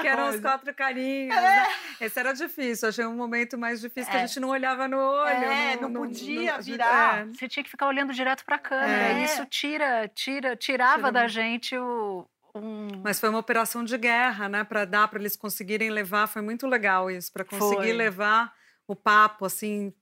que 0.00 0.06
eram 0.06 0.30
os 0.30 0.40
quatro 0.40 0.72
carinhas. 0.72 1.34
né? 1.34 1.66
Esse 2.00 2.20
era 2.20 2.32
difícil, 2.32 2.88
achei 2.88 3.04
um 3.04 3.16
momento 3.16 3.58
mais 3.58 3.80
difícil, 3.80 4.10
que 4.10 4.16
a 4.16 4.20
É. 4.20 4.26
gente 4.26 4.38
não 4.38 4.50
olhava 4.50 4.86
no 4.86 4.96
olho. 4.98 5.28
É, 5.30 5.76
não 5.80 5.92
podia 5.92 6.58
virar. 6.60 7.22
é. 7.22 7.24
Você 7.26 7.48
tinha 7.48 7.64
que 7.64 7.70
ficar 7.70 7.88
olhando 7.88 8.12
direto 8.12 8.44
pra 8.44 8.58
câmera. 8.58 9.18
É. 9.18 9.24
Isso 9.24 9.44
tira, 9.46 10.08
tira, 10.14 10.54
tirava 10.56 10.96
Tira 10.98 11.12
da 11.12 11.20
muito. 11.22 11.32
gente 11.32 11.76
o. 11.76 12.24
Um... 12.54 13.00
Mas 13.02 13.18
foi 13.18 13.30
uma 13.30 13.38
operação 13.38 13.82
de 13.82 13.96
guerra, 13.98 14.48
né? 14.48 14.62
Para 14.62 14.84
dar, 14.84 15.08
para 15.08 15.18
eles 15.18 15.34
conseguirem 15.36 15.90
levar, 15.90 16.26
foi 16.28 16.42
muito 16.42 16.66
legal 16.66 17.10
isso, 17.10 17.32
para 17.32 17.44
conseguir 17.44 17.76
Foi. 17.76 17.92
levar 17.92 18.52
o 18.86 18.94
papo 18.94 19.46
assim 19.46 19.92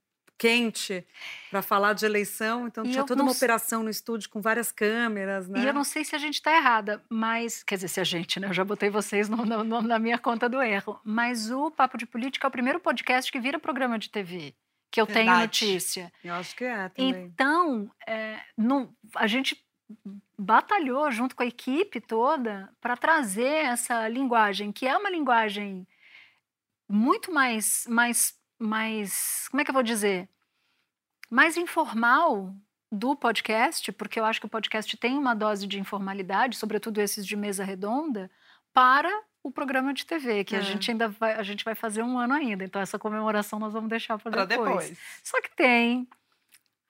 quente 0.40 1.06
para 1.50 1.60
falar 1.60 1.92
de 1.92 2.06
eleição. 2.06 2.66
Então 2.66 2.82
E 2.84 2.90
tinha 2.92 3.04
toda 3.04 3.22
uma 3.22 3.32
operação 3.32 3.82
no 3.82 3.90
estúdio 3.90 4.30
com 4.30 4.40
várias 4.40 4.72
câmeras, 4.72 5.46
né? 5.48 5.60
E 5.60 5.66
eu 5.66 5.74
não 5.74 5.84
sei 5.84 6.02
se 6.04 6.16
a 6.16 6.18
gente 6.18 6.34
está 6.36 6.56
errada, 6.56 7.04
mas. 7.10 7.62
Quer 7.62 7.74
dizer, 7.74 7.88
se 7.88 8.00
a 8.00 8.04
gente, 8.04 8.40
né? 8.40 8.48
Eu 8.48 8.54
já 8.54 8.64
botei 8.64 8.88
vocês 8.88 9.28
no- 9.28 9.44
no- 9.44 9.82
na 9.82 9.98
minha 9.98 10.18
conta 10.18 10.48
do 10.48 10.62
erro. 10.62 10.98
Mas 11.04 11.50
o 11.50 11.70
Papo 11.70 11.98
de 11.98 12.06
Política 12.06 12.46
é 12.46 12.48
o 12.48 12.50
primeiro 12.50 12.80
podcast 12.80 13.30
que 13.30 13.38
vira 13.38 13.58
programa 13.58 13.98
de 13.98 14.08
TV, 14.08 14.54
que 14.90 15.00
eu 15.00 15.06
tenho 15.06 15.26
Verdade. 15.26 15.42
notícia. 15.42 16.12
Eu 16.24 16.34
acho 16.34 16.56
que 16.56 16.64
é 16.64 16.88
também. 16.88 17.24
Então, 17.26 17.90
é, 18.06 18.38
não- 18.56 18.94
a 19.16 19.26
gente 19.26 19.62
batalhou 20.38 21.10
junto 21.10 21.36
com 21.36 21.42
a 21.42 21.46
equipe 21.46 22.00
toda 22.00 22.72
para 22.80 22.96
trazer 22.96 23.66
essa 23.66 24.08
linguagem, 24.08 24.72
que 24.72 24.86
é 24.86 24.96
uma 24.96 25.10
linguagem 25.10 25.86
muito 26.88 27.32
mais, 27.32 27.86
mais, 27.88 28.34
mais, 28.60 29.48
como 29.50 29.60
é 29.60 29.64
que 29.64 29.70
eu 29.70 29.74
vou 29.74 29.82
dizer? 29.82 30.28
Mais 31.30 31.56
informal 31.56 32.54
do 32.92 33.16
podcast, 33.16 33.90
porque 33.92 34.18
eu 34.20 34.24
acho 34.24 34.40
que 34.40 34.46
o 34.46 34.50
podcast 34.50 34.96
tem 34.96 35.16
uma 35.16 35.34
dose 35.34 35.66
de 35.66 35.78
informalidade, 35.78 36.56
sobretudo 36.56 37.00
esses 37.00 37.24
de 37.26 37.36
mesa 37.36 37.64
redonda, 37.64 38.30
para 38.72 39.10
o 39.42 39.50
programa 39.50 39.94
de 39.94 40.04
TV, 40.04 40.44
que 40.44 40.54
É. 40.54 40.58
a 40.58 40.60
gente 40.62 40.90
ainda 40.90 41.08
vai, 41.08 41.32
a 41.34 41.42
gente 41.42 41.64
vai 41.64 41.74
fazer 41.74 42.02
um 42.02 42.18
ano 42.18 42.34
ainda. 42.34 42.62
Então 42.64 42.80
essa 42.82 42.98
comemoração 42.98 43.58
nós 43.58 43.72
vamos 43.72 43.88
deixar 43.88 44.18
para 44.18 44.44
depois. 44.44 44.68
depois. 44.84 44.98
Só 45.24 45.40
que 45.40 45.50
tem 45.56 46.06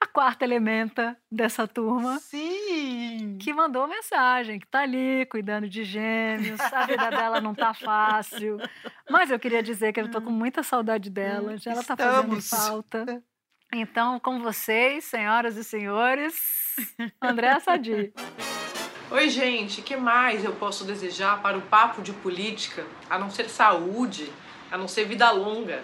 a 0.01 0.07
quarta 0.07 0.45
elementa 0.45 1.17
dessa 1.31 1.69
turma 1.69 2.19
Sim! 2.19 3.37
que 3.39 3.53
mandou 3.53 3.87
mensagem, 3.87 4.59
que 4.59 4.67
tá 4.67 4.81
ali 4.81 5.27
cuidando 5.27 5.69
de 5.69 5.85
gêmeos, 5.85 6.59
a 6.61 6.87
vida 6.87 7.11
dela 7.11 7.41
não 7.41 7.55
tá 7.55 7.75
fácil. 7.75 8.57
Mas 9.11 9.31
eu 9.31 9.39
queria 9.39 9.63
dizer 9.63 9.93
que 9.93 10.01
eu 10.01 10.11
tô 10.11 10.23
com 10.23 10.31
muita 10.31 10.63
saudade 10.63 11.11
dela, 11.11 11.59
já 11.59 11.73
ela 11.73 11.85
tá 11.85 11.97
fazendo 11.97 12.41
falta. 12.41 13.23
Então, 13.73 14.19
com 14.19 14.41
vocês, 14.41 15.05
senhoras 15.05 15.57
e 15.57 15.63
senhores, 15.63 16.35
André 17.23 17.61
Sadi. 17.61 18.13
Oi, 19.11 19.29
gente, 19.29 19.83
que 19.83 19.97
mais 19.97 20.45
eu 20.45 20.53
posso 20.53 20.85
desejar 20.85 21.41
para 21.43 21.59
o 21.59 21.63
papo 21.63 22.01
de 22.01 22.13
política, 22.13 22.85
a 23.09 23.19
não 23.19 23.31
ser 23.31 23.49
saúde, 23.49 24.33
a 24.71 24.79
não 24.79 24.89
ser 24.89 25.05
vida 25.05 25.31
longa? 25.31 25.83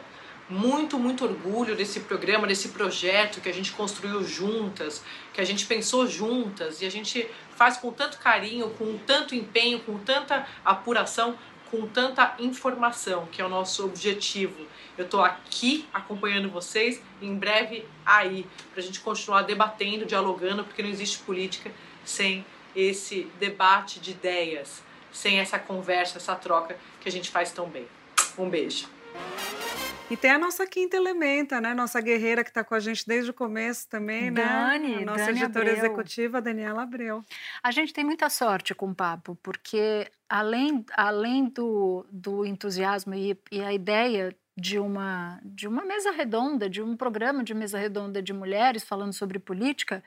Muito, 0.49 0.97
muito 0.97 1.25
orgulho 1.25 1.75
desse 1.75 2.01
programa, 2.01 2.47
desse 2.47 2.69
projeto 2.69 3.41
que 3.41 3.49
a 3.49 3.53
gente 3.53 3.73
construiu 3.73 4.23
juntas, 4.23 5.03
que 5.35 5.41
a 5.41 5.45
gente 5.45 5.67
pensou 5.67 6.07
juntas 6.07 6.81
e 6.81 6.87
a 6.87 6.91
gente 6.91 7.29
faz 7.57 7.77
com 7.79 7.91
tanto 7.91 8.19
carinho, 8.19 8.71
com 8.71 8.97
tanto 8.99 9.35
empenho, 9.35 9.81
com 9.81 9.99
tanta 9.99 10.47
apuração, 10.65 11.37
com 11.69 11.87
tanta 11.89 12.37
informação, 12.39 13.27
que 13.27 13.43
é 13.43 13.45
o 13.45 13.49
nosso 13.49 13.85
objetivo. 13.85 14.67
Eu 14.97 15.09
tô 15.09 15.21
aqui 15.21 15.87
acompanhando 15.93 16.49
vocês, 16.49 17.03
em 17.21 17.35
breve 17.35 17.85
aí, 18.05 18.47
pra 18.73 18.81
gente 18.81 19.01
continuar 19.01 19.43
debatendo, 19.43 20.07
dialogando, 20.07 20.63
porque 20.63 20.83
não 20.83 20.91
existe 20.91 21.19
política 21.19 21.73
sem 22.05 22.47
esse 22.75 23.25
debate 23.41 23.99
de 23.99 24.13
ideias, 24.13 24.83
sem 25.11 25.41
essa 25.41 25.59
conversa, 25.59 26.19
essa 26.19 26.37
troca 26.37 26.79
que 27.01 27.09
a 27.09 27.13
gente 27.13 27.31
faz 27.31 27.51
tão 27.51 27.69
bem. 27.69 27.89
Um 28.39 28.49
beijo. 28.49 28.96
E 30.09 30.17
tem 30.17 30.31
a 30.31 30.39
nossa 30.39 30.65
quinta 30.67 30.97
elementa, 30.97 31.61
né? 31.61 31.75
Nossa 31.75 32.01
guerreira 32.01 32.45
que 32.45 32.51
está 32.51 32.63
com 32.63 32.77
a 32.77 32.81
gente 32.81 33.05
desde 33.05 33.31
o 33.33 33.35
começo 33.35 33.89
também, 33.89 34.33
Dani, 34.33 34.97
né? 34.97 35.03
A 35.03 35.05
nossa 35.05 35.27
Dani 35.27 35.43
editora 35.43 35.71
Abreu. 35.71 35.77
executiva, 35.85 36.41
Daniela 36.41 36.83
Abreu. 36.83 37.25
A 37.61 37.73
gente 37.73 37.93
tem 37.93 38.05
muita 38.05 38.31
sorte 38.31 38.73
com 38.73 38.91
o 38.91 38.95
papo, 38.95 39.37
porque 39.43 40.09
além, 40.29 40.85
além 40.97 41.49
do, 41.49 42.07
do 42.09 42.47
entusiasmo 42.47 43.15
e, 43.15 43.37
e 43.51 43.61
a 43.61 43.73
ideia 43.73 44.37
de 44.57 44.79
uma, 44.79 45.41
de 45.45 45.67
uma 45.67 45.85
mesa 45.85 46.13
redonda, 46.13 46.71
de 46.71 46.81
um 46.81 46.97
programa 46.97 47.43
de 47.43 47.53
mesa 47.53 47.77
redonda 47.77 48.23
de 48.23 48.33
mulheres 48.33 48.85
falando 48.85 49.13
sobre 49.13 49.41
política, 49.41 50.05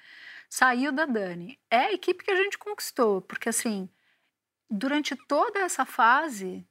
saiu 0.49 0.93
da 0.93 1.05
Dani. 1.05 1.59
É 1.69 1.77
a 1.77 1.93
equipe 1.93 2.23
que 2.23 2.31
a 2.31 2.35
gente 2.35 2.57
conquistou, 2.57 3.21
porque 3.21 3.49
assim, 3.49 3.89
durante 4.69 5.13
toda 5.27 5.59
essa 5.59 5.83
fase, 5.83 6.65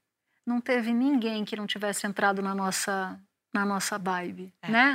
não 0.48 0.60
teve 0.60 0.92
ninguém 0.92 1.44
que 1.44 1.56
não 1.56 1.66
tivesse 1.66 2.06
entrado 2.06 2.40
na 2.42 2.54
nossa 2.54 3.20
na 3.54 3.64
nossa 3.64 3.98
vibe, 3.98 4.52
É. 4.62 4.70
né? 4.70 4.94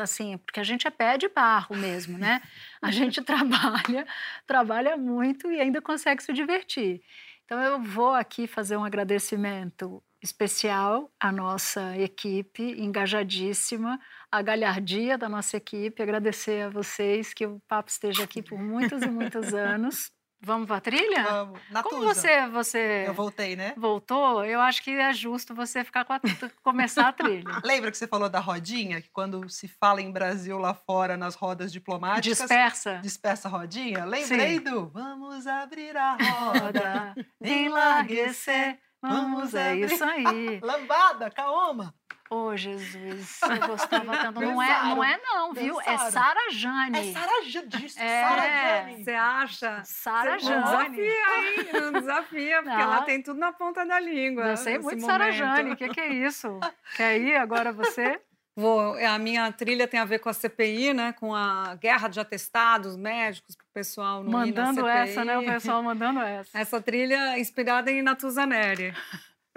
Assim, 0.00 0.38
porque 0.38 0.60
a 0.60 0.62
gente 0.64 0.86
é 0.86 0.90
pé 0.90 1.18
de 1.18 1.28
barro 1.28 1.76
mesmo, 1.76 2.16
né? 2.16 2.40
A 2.80 2.92
gente 2.92 3.20
trabalha, 3.22 4.06
trabalha 4.46 4.96
muito 4.96 5.50
e 5.50 5.60
ainda 5.60 5.82
consegue 5.82 6.22
se 6.22 6.32
divertir. 6.32 7.02
Então 7.44 7.60
eu 7.60 7.82
vou 7.82 8.14
aqui 8.14 8.46
fazer 8.46 8.76
um 8.76 8.84
agradecimento 8.84 10.00
especial 10.22 11.10
à 11.20 11.32
nossa 11.32 11.96
equipe, 11.98 12.62
engajadíssima, 12.80 13.98
à 14.30 14.40
galhardia 14.42 15.18
da 15.18 15.28
nossa 15.28 15.56
equipe, 15.56 16.00
agradecer 16.02 16.62
a 16.66 16.68
vocês 16.70 17.34
que 17.34 17.46
o 17.46 17.60
papo 17.68 17.90
esteja 17.90 18.22
aqui 18.24 18.42
por 18.42 18.58
muitos 18.60 19.02
e 19.02 19.08
muitos 19.10 19.52
anos. 19.54 20.10
Vamos 20.40 20.68
para 20.68 20.76
a 20.76 20.80
trilha? 20.80 21.24
Vamos. 21.24 21.60
Como 21.82 22.04
Natuza. 22.04 22.14
você, 22.14 22.46
você 22.46 23.04
Eu 23.06 23.14
voltei, 23.14 23.56
né? 23.56 23.74
voltou, 23.76 24.44
eu 24.44 24.60
acho 24.60 24.82
que 24.82 24.90
é 24.92 25.12
justo 25.12 25.54
você 25.54 25.82
ficar 25.82 26.04
com 26.04 26.12
a, 26.12 26.20
começar 26.62 27.08
a 27.08 27.12
trilha. 27.12 27.44
Lembra 27.64 27.90
que 27.90 27.96
você 27.96 28.06
falou 28.06 28.28
da 28.28 28.38
rodinha? 28.38 29.02
Que 29.02 29.10
quando 29.10 29.48
se 29.48 29.66
fala 29.66 30.00
em 30.00 30.12
Brasil 30.12 30.58
lá 30.58 30.74
fora, 30.74 31.16
nas 31.16 31.34
rodas 31.34 31.72
diplomáticas... 31.72 32.38
Dispersa. 32.38 32.98
Dispersa 33.02 33.48
a 33.48 33.50
rodinha? 33.50 34.04
Lembrei 34.04 34.60
do 34.60 34.88
Vamos 34.88 35.46
abrir 35.46 35.96
a 35.96 36.16
roda, 36.16 37.14
enlarguecer. 37.42 38.78
Vamos, 39.00 39.54
é 39.54 39.72
abrir 39.72 39.92
isso 39.92 40.04
aí. 40.04 40.60
Lambada, 40.62 41.30
caoma. 41.30 41.94
Ô, 42.30 42.54
Jesus, 42.56 43.40
eu 43.42 43.66
gostava 43.68 44.16
tanto. 44.18 44.40
Não 44.40 44.62
é, 44.62 44.82
não 44.84 45.02
é 45.04 45.18
não, 45.22 45.52
viu? 45.52 45.80
É 45.80 45.84
Dançaram. 45.96 46.10
Sara 46.10 46.50
Jane. 46.50 46.98
É 46.98 47.12
Sara 47.12 47.42
Jane. 47.44 47.84
É. 47.96 48.22
Sara 48.22 48.42
Jane. 48.82 49.04
Você 49.04 49.10
acha? 49.12 49.82
Sara 49.84 50.38
Você 50.38 50.54
não 50.54 50.66
Jane. 50.66 50.96
desafia, 50.96 51.38
hein? 51.38 51.68
Não 51.80 51.92
desafia, 51.92 52.56
porque 52.62 52.76
Não. 52.76 52.80
ela 52.80 53.02
tem 53.02 53.22
tudo 53.22 53.38
na 53.40 53.52
ponta 53.52 53.84
da 53.86 53.98
língua. 53.98 54.44
Eu 54.48 54.56
sei 54.56 54.78
muito 54.78 55.04
Sara. 55.04 55.32
Jane. 55.32 55.72
O 55.72 55.76
que, 55.76 55.88
que 55.88 56.00
é 56.00 56.08
isso? 56.12 56.58
Quer 56.96 57.18
ir 57.18 57.36
agora 57.36 57.72
você? 57.72 58.20
Vou, 58.54 58.94
a 59.06 59.18
minha 59.20 59.52
trilha 59.52 59.86
tem 59.86 60.00
a 60.00 60.04
ver 60.04 60.18
com 60.18 60.28
a 60.28 60.32
CPI, 60.32 60.92
né? 60.92 61.12
Com 61.12 61.32
a 61.34 61.76
guerra 61.76 62.08
de 62.08 62.18
atestados 62.18 62.96
médicos 62.96 63.54
para 63.54 63.64
o 63.64 63.72
pessoal 63.72 64.24
na 64.24 64.30
Mandando 64.30 64.80
CPI. 64.80 64.90
essa, 64.98 65.24
né? 65.24 65.38
O 65.38 65.44
pessoal 65.44 65.80
mandando 65.82 66.18
essa. 66.26 66.58
Essa 66.58 66.80
trilha 66.82 67.34
é 67.34 67.38
inspirada 67.40 67.88
em 67.90 68.02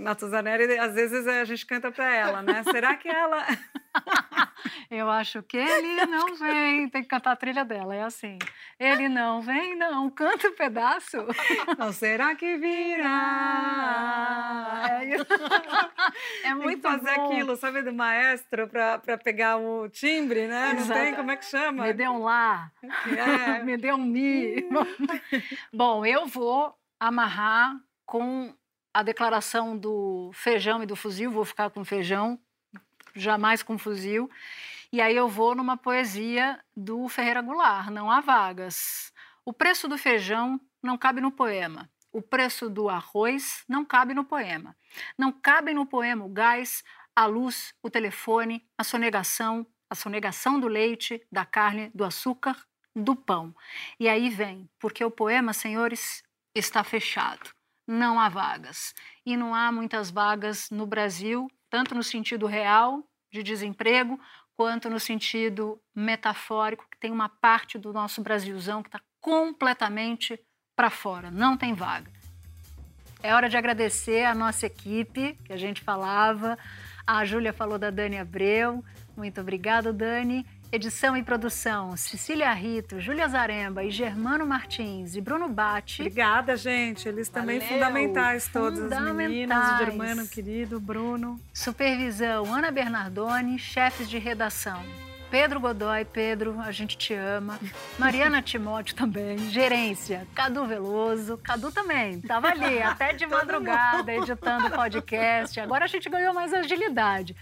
Natuzaneri, 0.02 0.78
às 0.78 0.94
vezes 0.94 1.28
a 1.28 1.44
gente 1.46 1.66
canta 1.66 1.92
para 1.92 2.14
ela, 2.14 2.42
né? 2.42 2.64
Será 2.64 2.96
que 2.96 3.08
ela 3.08 3.46
Eu 4.90 5.10
acho 5.10 5.42
que 5.44 5.58
ele 5.58 6.06
não 6.06 6.36
vem. 6.36 6.90
Tem 6.90 7.02
que 7.02 7.08
cantar 7.08 7.32
a 7.32 7.36
trilha 7.36 7.64
dela, 7.66 7.96
é 7.96 8.04
assim. 8.04 8.38
Ele 8.80 9.08
não 9.10 9.42
vem, 9.42 9.76
não. 9.76 10.10
Canta 10.10 10.48
um 10.50 10.56
pedaço. 10.56 11.18
Não, 11.78 11.92
será 11.94 12.34
que 12.36 12.58
virá? 12.58 13.08
É, 14.90 15.06
isso. 15.16 15.26
é 16.44 16.48
Tem 16.48 16.56
muito 16.56 16.82
que 16.82 16.88
fazer 16.88 17.16
bom. 17.16 17.26
aquilo, 17.26 17.56
sabe, 17.56 17.82
do 17.82 17.94
maestro 17.94 18.68
pra 18.68 19.00
pegar 19.24 19.58
o 19.58 19.88
timbre, 19.90 20.48
né? 20.48 20.74
Não 20.74 20.82
Exato. 20.82 21.00
tem? 21.00 21.16
Como 21.16 21.32
é 21.32 21.38
que 21.38 21.46
chama? 21.46 21.86
Me 21.86 21.94
deu 21.94 22.12
um 22.12 22.24
lá. 22.24 22.72
É. 23.06 23.64
Me 23.64 23.78
deu 23.78 23.96
um 23.96 24.06
mi. 24.06 24.68
Bom, 25.74 26.06
eu 26.06 26.28
vou 26.28 26.76
amarrar 27.00 27.76
com 28.06 28.54
a 28.94 29.04
declaração 29.04 29.78
do 29.78 30.32
feijão 30.34 30.84
e 30.84 30.86
do 30.86 30.96
fuzil. 30.96 31.32
Vou 31.32 31.46
ficar 31.46 31.70
com 31.70 31.84
feijão, 31.84 32.40
jamais 33.16 33.64
com 33.64 33.78
fuzil. 33.78 34.30
E 34.92 35.00
aí 35.00 35.16
eu 35.16 35.28
vou 35.28 35.56
numa 35.56 35.78
poesia 35.78 36.60
do 36.76 37.08
Ferreira 37.08 37.42
Goulart, 37.42 37.90
Não 37.90 38.12
há 38.12 38.20
vagas. 38.20 39.14
O 39.46 39.54
preço 39.54 39.88
do 39.88 39.98
feijão 39.98 40.60
não 40.84 40.98
cabe 40.98 41.22
no 41.22 41.32
poema. 41.32 41.90
O 42.12 42.22
preço 42.22 42.70
do 42.70 42.90
arroz 42.90 43.64
não 43.68 43.86
cabe 43.86 44.14
no 44.14 44.26
poema. 44.26 44.76
Não 45.18 45.32
cabem 45.32 45.74
no 45.74 45.86
poema 45.86 46.26
o 46.26 46.30
gás, 46.30 46.84
a 47.16 47.26
luz, 47.26 47.74
o 47.82 47.90
telefone, 47.90 48.68
a 48.78 48.84
sonegação, 48.84 49.66
a 49.90 49.96
sonegação 49.96 50.60
do 50.60 50.68
leite, 50.68 51.26
da 51.32 51.46
carne, 51.46 51.90
do 51.96 52.04
açúcar, 52.04 52.58
do 52.94 53.16
pão. 53.16 53.56
E 53.98 54.10
aí 54.10 54.30
vem, 54.30 54.70
porque 54.78 55.04
o 55.04 55.12
poema, 55.12 55.54
senhores, 55.54 56.22
está 56.54 56.84
fechado. 56.84 57.52
Não 57.88 58.20
há 58.20 58.30
vagas. 58.30 58.94
E 59.26 59.36
não 59.36 59.54
há 59.54 59.72
muitas 59.72 60.10
vagas 60.10 60.70
no 60.70 60.86
Brasil, 60.86 61.50
tanto 61.70 61.96
no 61.96 62.04
sentido 62.04 62.46
real 62.46 63.04
de 63.32 63.44
desemprego, 63.44 64.20
quanto 64.56 64.90
no 64.90 65.00
sentido 65.00 65.82
metafórico, 65.96 66.88
que 66.92 67.00
tem 67.00 67.12
uma 67.12 67.30
parte 67.30 67.78
do 67.78 67.92
nosso 67.94 68.22
Brasilzão 68.22 68.84
que 68.84 68.90
está 68.90 69.02
completamente 69.20 70.40
para 70.76 70.90
fora, 70.90 71.32
não 71.32 71.56
tem 71.56 71.74
vaga. 71.74 72.12
É 73.24 73.36
hora 73.36 73.48
de 73.48 73.56
agradecer 73.56 74.26
a 74.26 74.34
nossa 74.34 74.66
equipe, 74.66 75.38
que 75.46 75.54
a 75.54 75.58
gente 75.58 75.82
falava. 75.82 76.58
A 77.06 77.24
Júlia 77.24 77.54
falou 77.54 77.78
da 77.78 77.92
Dani 77.92 78.18
Abreu. 78.18 78.84
Muito 79.16 79.40
obrigada, 79.40 79.94
Dani. 79.94 80.46
Edição 80.72 81.18
e 81.18 81.24
produção: 81.24 81.98
Cecília 81.98 82.54
Rito, 82.54 82.98
Júlia 83.02 83.28
Zaremba 83.28 83.84
e 83.84 83.92
Germano 83.92 84.46
Martins 84.46 85.18
e 85.18 85.22
Bruno 85.22 85.50
Bate. 85.50 86.02
Obrigada, 86.02 86.56
gente. 86.56 87.10
Eles 87.10 87.28
também 87.28 87.60
Valeu. 87.60 87.74
fundamentais, 87.74 88.48
todas 88.48 88.90
as 88.90 89.14
meninas, 89.14 89.58
o 89.58 89.62
Fundamentais. 89.62 89.80
Germano 89.80 90.28
querido, 90.30 90.80
Bruno. 90.80 91.38
Supervisão: 91.54 92.54
Ana 92.54 92.72
Bernardoni, 92.72 93.60
chefes 93.60 94.10
de 94.10 94.18
redação. 94.18 94.82
Pedro 95.30 95.62
Godoy, 95.62 96.04
Pedro, 96.04 96.60
a 96.60 96.72
gente 96.72 96.98
te 96.98 97.14
ama. 97.14 97.58
Mariana 97.98 98.42
Timóteo 98.44 98.96
também. 98.96 99.38
Gerência, 99.50 100.28
Cadu 100.36 100.66
Veloso. 100.66 101.38
Cadu 101.38 101.72
também, 101.72 102.16
estava 102.16 102.50
ali, 102.50 102.82
até 102.82 103.14
de 103.14 103.26
madrugada, 103.28 104.14
editando 104.14 104.70
podcast. 104.70 105.58
Agora 105.60 105.86
a 105.86 105.88
gente 105.88 106.10
ganhou 106.10 106.34
mais 106.34 106.54
agilidade. 106.54 107.34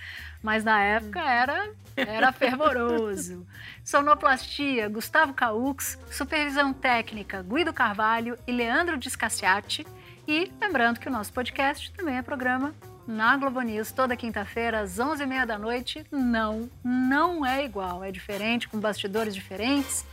Mas 0.41 0.63
na 0.63 0.81
época 0.81 1.19
era, 1.19 1.71
era 1.95 2.31
fervoroso. 2.31 3.45
Sonoplastia, 3.83 4.87
Gustavo 4.87 5.33
Caux. 5.33 5.97
Supervisão 6.11 6.73
técnica, 6.73 7.43
Guido 7.43 7.73
Carvalho 7.73 8.37
e 8.47 8.51
Leandro 8.51 8.97
Discassiati. 8.97 9.85
E 10.27 10.51
lembrando 10.61 10.99
que 10.99 11.07
o 11.07 11.11
nosso 11.11 11.33
podcast 11.33 11.91
também 11.91 12.17
é 12.17 12.21
programa 12.21 12.73
na 13.07 13.35
Globo 13.35 13.59
News, 13.61 13.91
toda 13.91 14.15
quinta-feira, 14.15 14.81
às 14.81 14.97
11h30 14.97 15.45
da 15.45 15.57
noite. 15.57 16.05
Não, 16.11 16.69
não 16.83 17.43
é 17.43 17.65
igual. 17.65 18.03
É 18.03 18.11
diferente, 18.11 18.67
com 18.67 18.79
bastidores 18.79 19.33
diferentes 19.33 20.05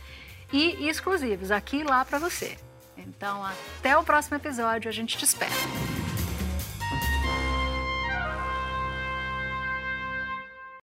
e 0.51 0.87
exclusivos, 0.89 1.51
aqui 1.51 1.77
e 1.77 1.83
lá 1.83 2.03
para 2.03 2.17
você. 2.17 2.57
Então, 2.97 3.45
até 3.45 3.95
o 3.95 4.03
próximo 4.03 4.37
episódio. 4.37 4.89
A 4.89 4.91
gente 4.91 5.15
te 5.17 5.23
espera. 5.23 5.53